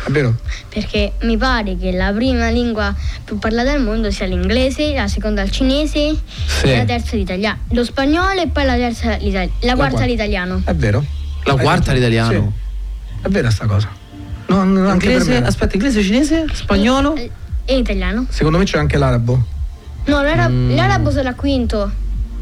[0.07, 0.33] è vero?
[0.69, 5.43] perché mi pare che la prima lingua più parlata al mondo sia l'inglese, la seconda
[5.43, 6.65] il cinese Sì.
[6.65, 7.59] e la terza l'italiano.
[7.69, 9.51] Lo spagnolo e poi la terza l'italiano.
[9.59, 10.05] La quarta quarta.
[10.05, 10.61] l'italiano.
[10.65, 11.05] è vero?
[11.43, 12.53] La quarta l'italiano.
[13.11, 13.25] Sì.
[13.27, 14.01] è vera sta cosa
[14.53, 15.47] no, an- anche per Inglese, me.
[15.47, 17.15] aspetta, inglese, cinese, spagnolo?
[17.15, 17.29] E,
[17.65, 18.25] e italiano?
[18.29, 19.41] secondo me c'è anche l'arabo
[20.05, 20.75] No, l'ara- Mm.
[20.75, 21.91] l'arabo sarà quinto.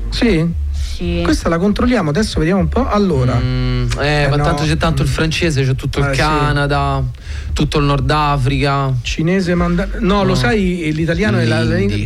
[0.10, 0.60] sì?
[0.74, 1.22] Sì.
[1.24, 4.44] questa la controlliamo adesso vediamo un po' allora Mm, eh, Eh, ma no.
[4.44, 6.20] tanto c'è tanto il francese, c'è tutto Eh, il sì.
[6.22, 7.04] Canada,
[7.54, 8.94] tutto il Nord Africa.
[9.02, 10.24] cinese mandarino no, No.
[10.24, 11.66] lo sai l'italiano è la-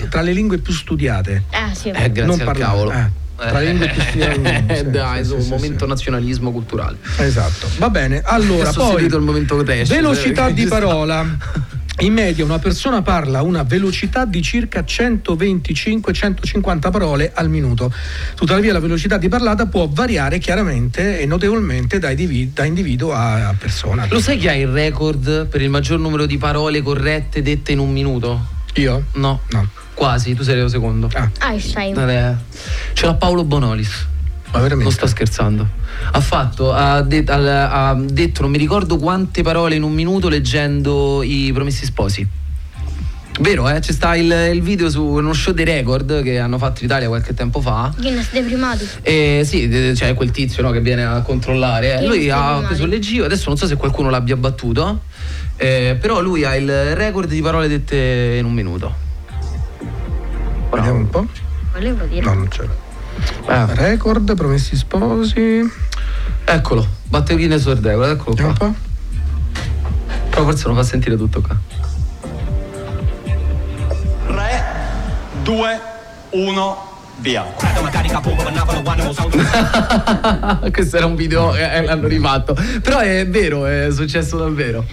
[0.09, 1.89] tra le lingue più studiate Ah, sì.
[1.89, 2.59] Eh, grazie non al parlare.
[2.59, 2.91] cavolo.
[2.91, 5.85] Eh, tra le lingue più studiate al mondo, Eh, sì, dai, sì, un sì, momento
[5.85, 6.97] nazionalismo culturale.
[7.17, 8.21] Esatto, va bene.
[8.23, 9.89] Allora, poi il momento trash.
[9.89, 11.25] velocità eh, di parola.
[11.99, 17.89] In media una persona parla a una velocità di circa 125-150 parole al minuto.
[18.35, 23.47] Tuttavia la velocità di parlata può variare chiaramente e notevolmente da, individu- da individuo a,
[23.47, 24.07] a persona.
[24.09, 27.79] Lo sai chi ha il record per il maggior numero di parole corrette dette in
[27.79, 28.45] un minuto?
[28.73, 29.05] Io?
[29.13, 29.39] No.
[29.51, 29.65] No.
[29.95, 31.09] Quasi, tu sei arrivato secondo.
[31.13, 31.97] Ah, Einstein.
[31.97, 32.35] Eh,
[32.93, 34.07] Ce l'ha Paolo Bonolis.
[34.51, 34.83] ma veramente?
[34.83, 35.67] Non sto scherzando.
[36.11, 40.27] Ha fatto, ha, de- al- ha detto, non mi ricordo quante parole in un minuto
[40.29, 42.27] leggendo i Promessi Sposi.
[43.39, 43.79] Vero, eh?
[43.79, 47.07] C'è sta il, il video su uno show dei record che hanno fatto in Italia
[47.09, 47.93] qualche tempo fa.
[47.97, 48.87] Guinness dei primati.
[49.01, 51.99] E sì, c'è quel tizio no, che viene a controllare.
[51.99, 52.05] eh.
[52.05, 55.01] Lui ha preso il leggio, adesso non so se qualcuno l'abbia battuto,
[55.57, 59.03] eh, però lui ha il record di parole dette in un minuto.
[60.71, 61.25] Vediamo un po'.
[61.73, 62.25] Volevo dire.
[62.25, 62.63] No, non c'è.
[63.47, 65.61] Eh, Record, promessi sposi.
[66.43, 68.67] eccolo, batte Guinness World Record, eccolo Vediamo qua.
[68.67, 68.79] un po'.
[70.29, 71.57] Però forse non fa sentire tutto qua.
[74.27, 74.63] 3,
[75.43, 75.79] 2,
[76.31, 76.77] 1,
[77.19, 77.43] via.
[80.71, 82.53] Questo era un video che l'hanno rifatto.
[82.81, 84.83] Però è vero, è successo davvero.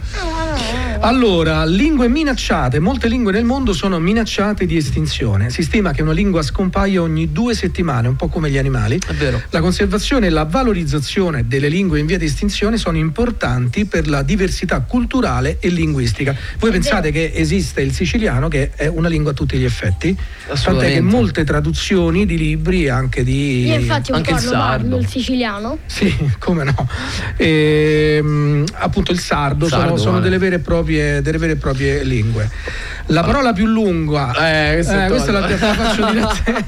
[1.04, 2.78] Allora, lingue minacciate.
[2.78, 5.50] Molte lingue nel mondo sono minacciate di estinzione.
[5.50, 9.00] Si stima che una lingua scompaia ogni due settimane, un po' come gli animali.
[9.04, 9.42] È vero.
[9.50, 14.22] La conservazione e la valorizzazione delle lingue in via di estinzione sono importanti per la
[14.22, 16.36] diversità culturale e linguistica.
[16.60, 20.14] Voi pensate che esiste il siciliano, che è una lingua a tutti gli effetti?
[20.14, 20.94] Tant'è Assolutamente.
[20.94, 23.66] che molte traduzioni di libri, anche di.
[23.66, 24.82] Io infatti un anche il parlo, sardo.
[24.84, 25.78] parlo il siciliano.
[25.86, 26.88] Sì, come no.
[27.38, 30.22] Ehm, appunto il sardo, sono- Sardo, sono, vale.
[30.24, 32.48] delle, vere e proprie, delle vere e proprie lingue.
[33.06, 34.32] La parola più lunga.
[34.32, 36.60] Eh, è questa la, la faccio dire a te.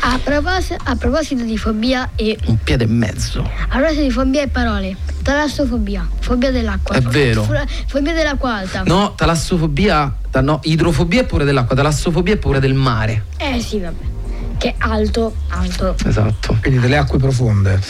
[0.00, 3.42] A, propos- a proposito di fobia e Un piede e mezzo.
[3.42, 6.94] a proposito di fobia e parole, talassofobia, fobia dell'acqua.
[6.96, 7.42] È vero.
[7.44, 7.52] Fo-
[7.86, 8.82] Fobia dell'acqua alta.
[8.84, 13.24] No, talassofobia, ta- no, idrofobia è paura dell'acqua, talassofobia è paura del mare.
[13.38, 14.12] Eh sì, vabbè.
[14.58, 15.96] Che è alto, alto.
[16.06, 16.56] Esatto.
[16.60, 17.80] Quindi delle acque profonde.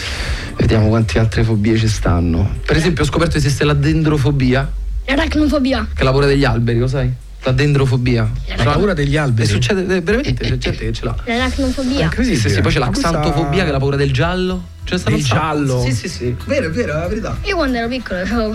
[0.56, 2.56] Vediamo quante altre fobie ci stanno.
[2.64, 4.70] Per esempio ho scoperto che esiste la dendrofobia,
[5.06, 5.86] L'aracnofobia.
[5.94, 7.12] che è la paura degli alberi, lo sai?
[7.44, 8.28] La dendrofobia.
[8.56, 9.46] La paura degli E alberi.
[9.46, 11.14] succede eh, veramente, c'è gente che ce l'ha.
[11.24, 12.10] L'aracnofobia.
[12.16, 14.72] Sì, sì, sì, poi c'è la xantofobia che è la paura del giallo.
[14.84, 15.82] Cioè, stanno Del giallo?
[15.82, 16.36] Sì, sì, sì.
[16.46, 17.36] Vero, è vero, è la verità.
[17.44, 18.54] Io quando ero piccolo avevo.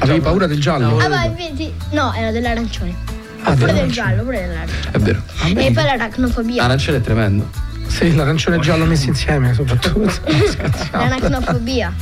[0.00, 0.98] Avevi paura del giallo?
[0.98, 1.72] Ah, ma invece.
[1.90, 2.94] No, era dell'arancione.
[3.42, 4.90] pure del giallo, pure dell'arancione.
[4.92, 5.22] È vero.
[5.44, 6.62] E poi l'aracnofobia.
[6.64, 7.50] Arancione è tremendo.
[7.86, 10.20] Sì, l'arancione e il giallo messi insieme soprattutto.
[10.92, 11.92] L'aracnofobia.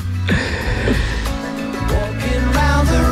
[2.53, 3.12] round the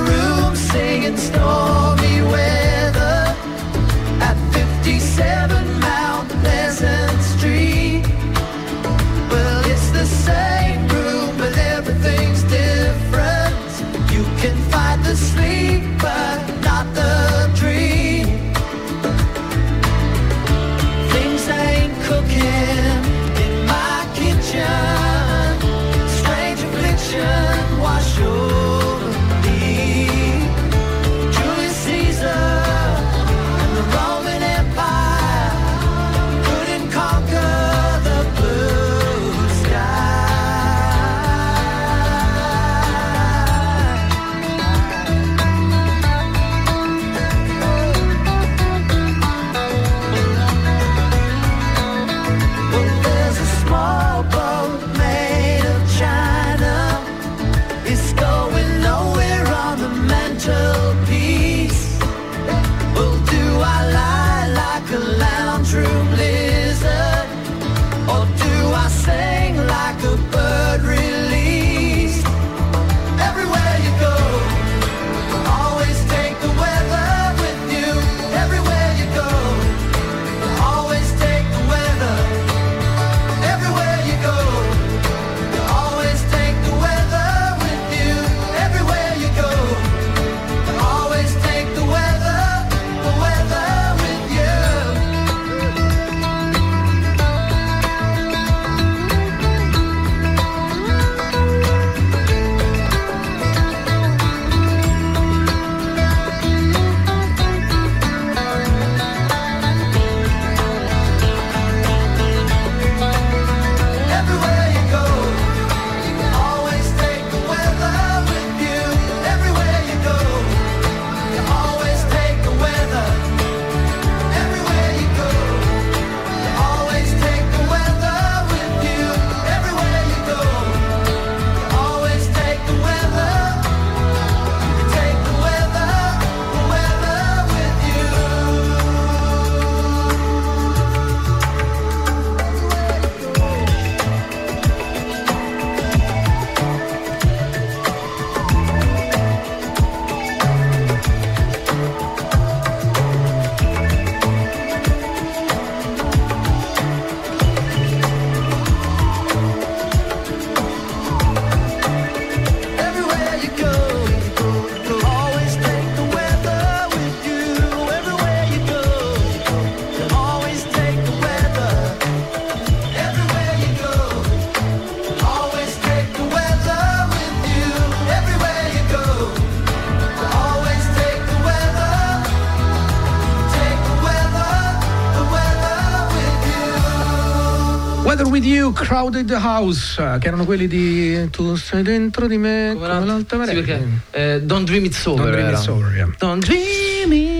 [188.51, 188.73] you.
[188.73, 193.55] Crowded House, che erano quelli di Tu sei dentro di me come, l'alta Sì, marea.
[193.55, 195.25] perché eh, Don't Dream It's Over.
[195.25, 195.49] Don't Dream.
[195.55, 196.09] It's Over, yeah.
[196.19, 197.40] Don't Dream It's Over.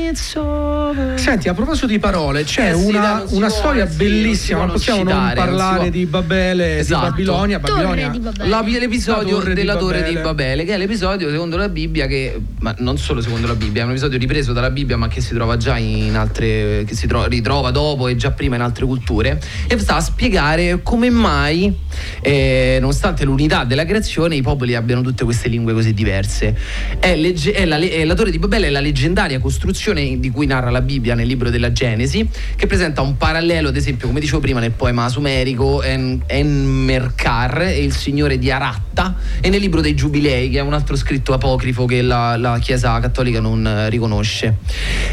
[1.17, 3.97] Senti, a proposito di parole, c'è Eh sì, una, non una può, storia eh sì,
[3.97, 5.89] bellissima, non non possiamo non non non parlare può.
[5.91, 7.05] di Babele, Esatto.
[7.05, 7.59] di Babilonia.
[7.59, 8.49] Babilonia di Babele.
[8.49, 10.65] La- l'episodio La torre di della torre di Babele.
[10.65, 13.91] Che è l'episodio secondo la Bibbia che, ma non solo secondo la Bibbia, è un
[13.91, 17.71] episodio ripreso dalla Bibbia ma che si trova già in altre, che si tro- ritrova
[17.71, 21.73] dopo e già prima in altre culture e sta a spiegare come mai,
[22.21, 26.57] eh, nonostante l'unità della creazione, i popoli abbiano tutte queste lingue così diverse.
[26.99, 30.31] È legge- è la, le- è la torre di Babele è la leggendaria costruzione di
[30.31, 34.21] cui narra la Bibbia nel libro della Genesi, che presenta un parallelo, ad esempio, come
[34.21, 39.81] dicevo prima, nel poema sumerico En- Enmerkar e il signore di Aratta e nel libro
[39.81, 43.89] dei Giubilei, che è un altro scritto apocrifo che la, la Chiesa cattolica non eh,
[43.89, 44.59] riconosce.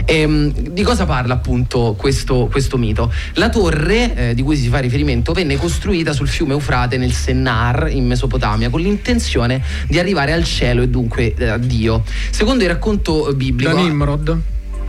[0.05, 3.11] Ehm, di cosa parla appunto questo, questo mito?
[3.33, 7.89] La torre eh, di cui si fa riferimento venne costruita sul fiume Eufrate nel Sennar
[7.91, 12.03] in Mesopotamia con l'intenzione di arrivare al cielo e dunque eh, a Dio.
[12.29, 13.73] Secondo il racconto biblico...
[13.73, 14.41] Da Nimrod.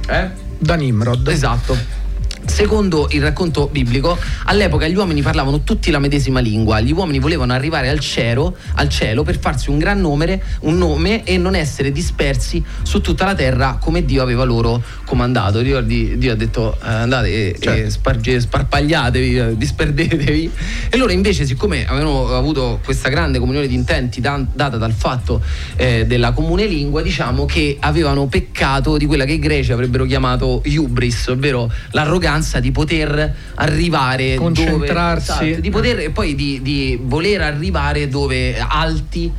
[0.09, 0.31] Eh?
[0.59, 1.29] Da Nimrod.
[1.29, 1.77] Esatto.
[2.45, 6.81] Secondo il racconto biblico, all'epoca gli uomini parlavano tutti la medesima lingua.
[6.81, 11.25] Gli uomini volevano arrivare al cielo, al cielo per farsi un gran nome, un nome
[11.25, 15.61] e non essere dispersi su tutta la terra come Dio aveva loro comandato.
[15.61, 20.51] Ricordi, Dio ha detto eh, andate e, e sparge- sparpagliatevi, eh, disperdetevi.
[20.91, 25.43] E loro invece, siccome avevano avuto questa grande comunione di intenti dan- data dal fatto
[25.77, 30.63] eh, della comune lingua, diciamo che avevano peccato di quella che i greci avrebbero chiamato
[30.65, 32.28] hubris, ovvero l'arroganza
[32.61, 35.33] di poter arrivare Concentrarsi.
[35.33, 39.33] dove, esatto, di poter e poi di, di voler arrivare dove alti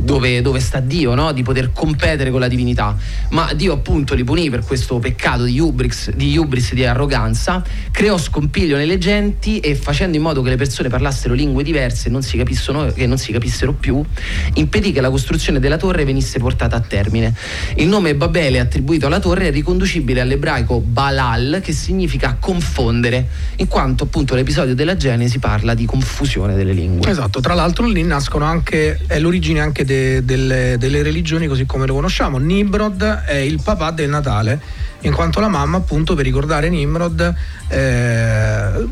[0.00, 1.32] dove, dove sta Dio, no?
[1.32, 2.96] di poter competere con la divinità.
[3.30, 8.18] Ma Dio appunto li punì per questo peccato di hubris, di hubris, di arroganza, creò
[8.18, 12.22] scompiglio nelle genti e facendo in modo che le persone parlassero lingue diverse e non
[12.22, 14.02] si che non si capissero più,
[14.54, 17.34] impedì che la costruzione della torre venisse portata a termine.
[17.76, 24.04] Il nome Babele attribuito alla torre è riconducibile all'ebraico Balal, che significa confondere, in quanto
[24.04, 27.10] appunto l'episodio della Genesi parla di confusione delle lingue.
[27.10, 31.86] Esatto, tra l'altro lì nascono anche, è l'origine anche de- delle, delle religioni così come
[31.86, 32.38] le conosciamo.
[32.38, 34.60] Nimrod è il papà del Natale,
[35.00, 37.34] in quanto la mamma appunto per ricordare Nimrod
[37.68, 38.86] eh,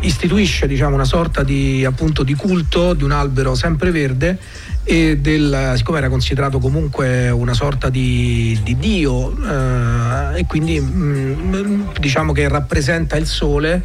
[0.00, 4.38] istituisce diciamo, una sorta di, appunto, di culto di un albero sempreverde
[4.84, 11.88] e del, siccome era considerato comunque una sorta di, di dio eh, e quindi mm,
[11.98, 13.82] diciamo che rappresenta il sole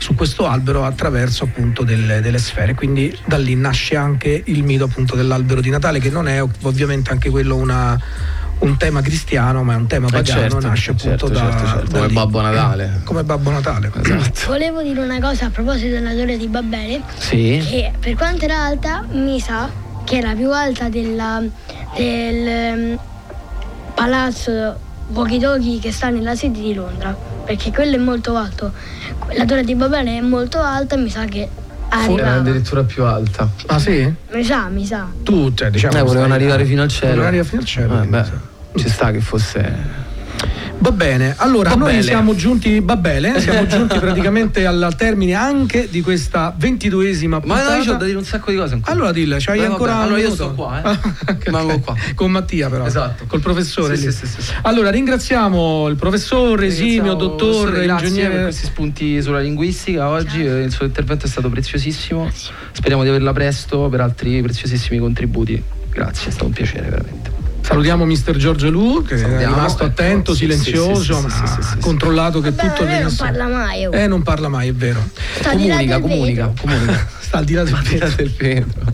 [0.00, 4.84] su questo albero attraverso appunto delle, delle sfere quindi da lì nasce anche il mito
[4.84, 8.00] appunto dell'albero di Natale che non è ov- ovviamente anche quello una-
[8.60, 11.66] un tema cristiano ma è un tema Eh, pagano certo, nasce appunto certo, da, certo,
[11.66, 12.14] certo, da come lì.
[12.14, 13.00] Babbo Natale.
[13.04, 13.90] come Babbo Natale
[14.46, 17.02] Volevo dire una cosa a proposito della torre di Babele.
[17.18, 17.62] Sì.
[17.66, 19.68] Che per quanto era alta, mi sa
[20.04, 21.42] che era più alta della-
[21.96, 22.98] del ehm,
[23.94, 24.78] palazzo
[25.12, 27.16] Walkie che sta nella City di Londra.
[27.50, 28.72] Perché quello è molto alto.
[29.32, 31.48] La torre di Babele è molto alta e mi sa che
[31.88, 32.34] Era arrivava.
[32.34, 33.48] addirittura più alta.
[33.66, 34.14] ah sì?
[34.30, 35.08] Mi sa, mi sa.
[35.24, 37.20] tu cioè, diciamo Eh, volevano arrivare fino al cielo.
[37.22, 38.24] volevano arrivare fino al cielo Eh, beh,
[38.76, 39.74] ci sta che fosse.
[40.82, 45.88] Va bene, allora Va noi siamo giunti, va bene, siamo giunti praticamente al termine anche
[45.90, 47.76] di questa ventiduesima Ma puntata.
[47.76, 48.92] no, io c'ho da dire un sacco di cose ancora.
[48.92, 50.98] Allora dille, c'hai Beh, vabbè, ancora un allora io sto qua, eh.
[51.44, 51.94] Rimango qua.
[52.14, 52.86] Con Mattia però.
[52.86, 53.24] Esatto.
[53.26, 54.36] Col professore Sì, sì, sì.
[54.62, 58.42] Allora ringraziamo il professore, esimio, dottore, grazie per ingegnere.
[58.44, 60.44] questi spunti sulla linguistica oggi.
[60.46, 62.30] eh, Il suo intervento è stato preziosissimo.
[62.72, 65.62] Speriamo di averla presto per altri preziosissimi contributi.
[65.90, 67.39] Grazie, è stato un piacere veramente.
[67.62, 71.76] Salutiamo Mister Giorgio Lu che è Salutiamo, rimasto ecco, attento, silenzioso, sì, sì, sì, ha
[71.80, 73.86] controllato che Vabbè, tutto lei non venisse- parla mai.
[73.86, 73.92] oh.
[73.92, 75.00] Eh, non parla mai, è vero.
[75.38, 77.06] Sta Comunica, comunica, comunica.
[77.20, 78.08] Sta al di là del vetro.
[78.16, 78.92] del vetro.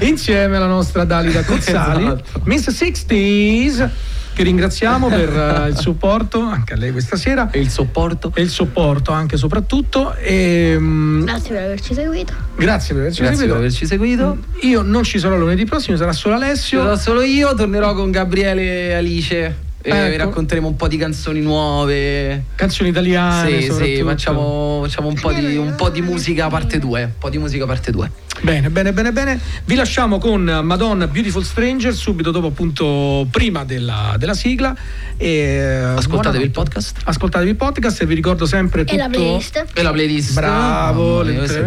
[0.00, 2.40] insieme alla nostra Dalida Cozzali, Esatto.
[2.44, 3.88] Miss 60s,
[4.34, 5.28] che ringraziamo per
[5.64, 8.32] eh, il supporto anche a lei questa sera E il sopporto?
[8.34, 10.14] e il supporto anche soprattutto.
[10.16, 12.32] E, mm, Grazie per averci seguito.
[12.56, 13.54] grazie per averci Grazie per seguito.
[13.54, 14.38] averci seguito.
[14.62, 16.82] Io non ci sarò lunedì prossimo, sarà solo Alessio.
[16.82, 19.63] sarò solo io, tornerò con Gabriele e Alice.
[19.86, 20.08] Ecco.
[20.08, 22.44] vi racconteremo un po' di canzoni nuove.
[22.54, 23.60] Canzoni italiane.
[23.60, 27.02] sì, sì, facciamo, facciamo un, po di, un po' di musica parte 2.
[27.02, 28.10] Un po' di musica parte 2.
[28.40, 29.38] Bene, bene, bene, bene.
[29.64, 34.74] Vi lasciamo con Madonna Beautiful Stranger subito dopo appunto prima della, della sigla.
[35.16, 37.00] E, eh, Ascoltatevi il podcast.
[37.04, 38.94] Ascoltatevi il podcast e vi ricordo sempre tutto.
[38.94, 39.64] E la playlist.
[39.74, 40.32] E la playlist.
[40.34, 41.60] Bravo, questo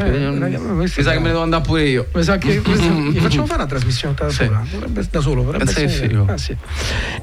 [0.73, 2.07] Mi sa che me ne devo andare pure io.
[2.13, 4.49] Mi sa che facciamo fare una trasmissione da Sì.
[5.09, 6.55] da solo, potrebbe essere- ah, sì.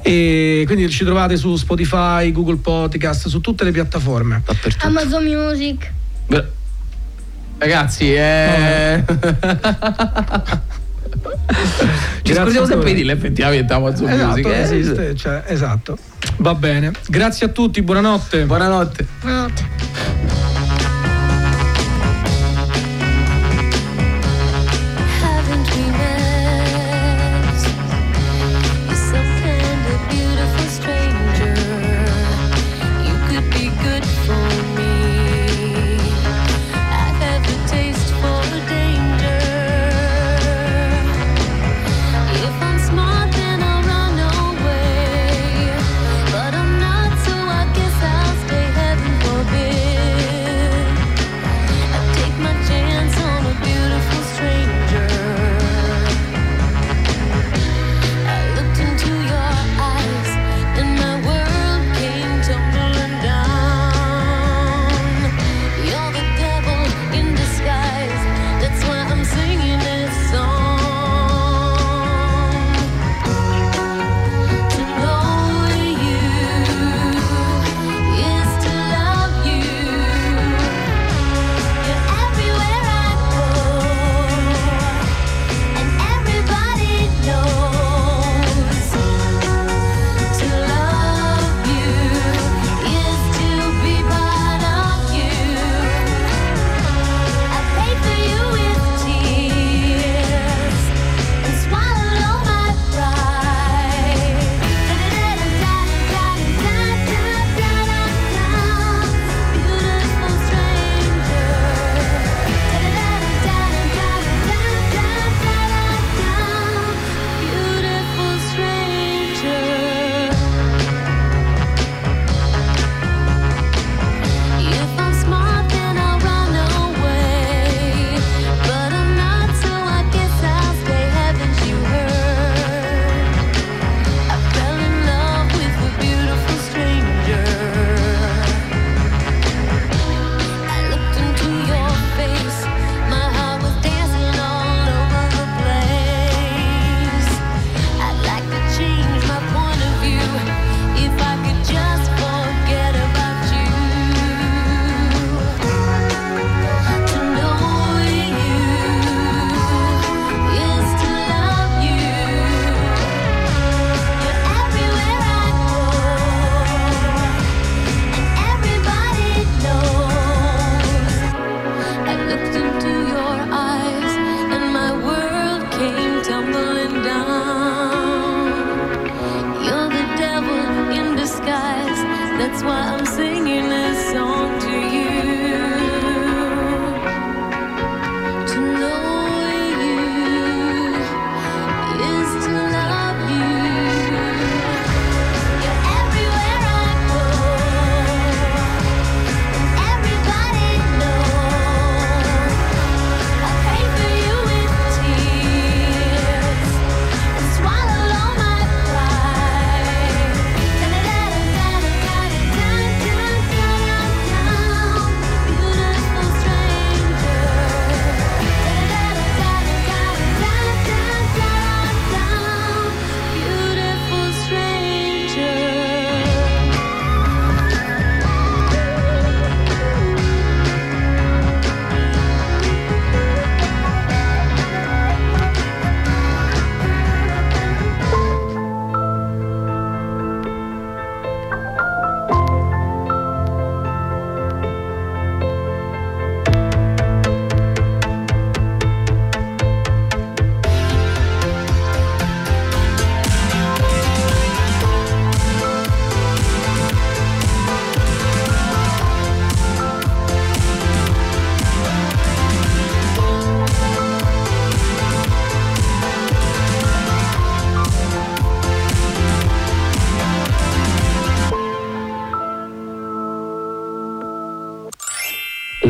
[0.01, 4.41] E quindi ci trovate su Spotify, Google Podcast, su tutte le piattaforme.
[4.45, 4.85] Dappertutto.
[4.87, 5.91] Amazon Music.
[6.27, 6.43] Beh,
[7.57, 9.03] Ragazzi, eh.
[12.23, 14.45] Ci scordiamo sempre di dirle effettivamente Amazon Esatto, Music.
[14.47, 14.59] eh.
[14.61, 15.97] esiste, cioè, esatto.
[16.37, 16.91] Va bene.
[17.07, 18.45] Grazie a tutti, buonanotte.
[18.45, 19.07] Buonanotte.
[19.21, 20.93] Buonanotte.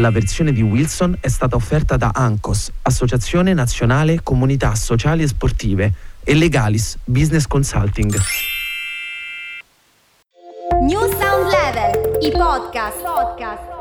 [0.06, 5.92] La versione di Wilson è stata offerta da ANCOS, Associazione Nazionale Comunità Sociali e Sportive,
[6.24, 8.16] e Legalis Business Consulting.
[10.82, 13.02] New Sound Level, i podcast.
[13.02, 13.75] podcast.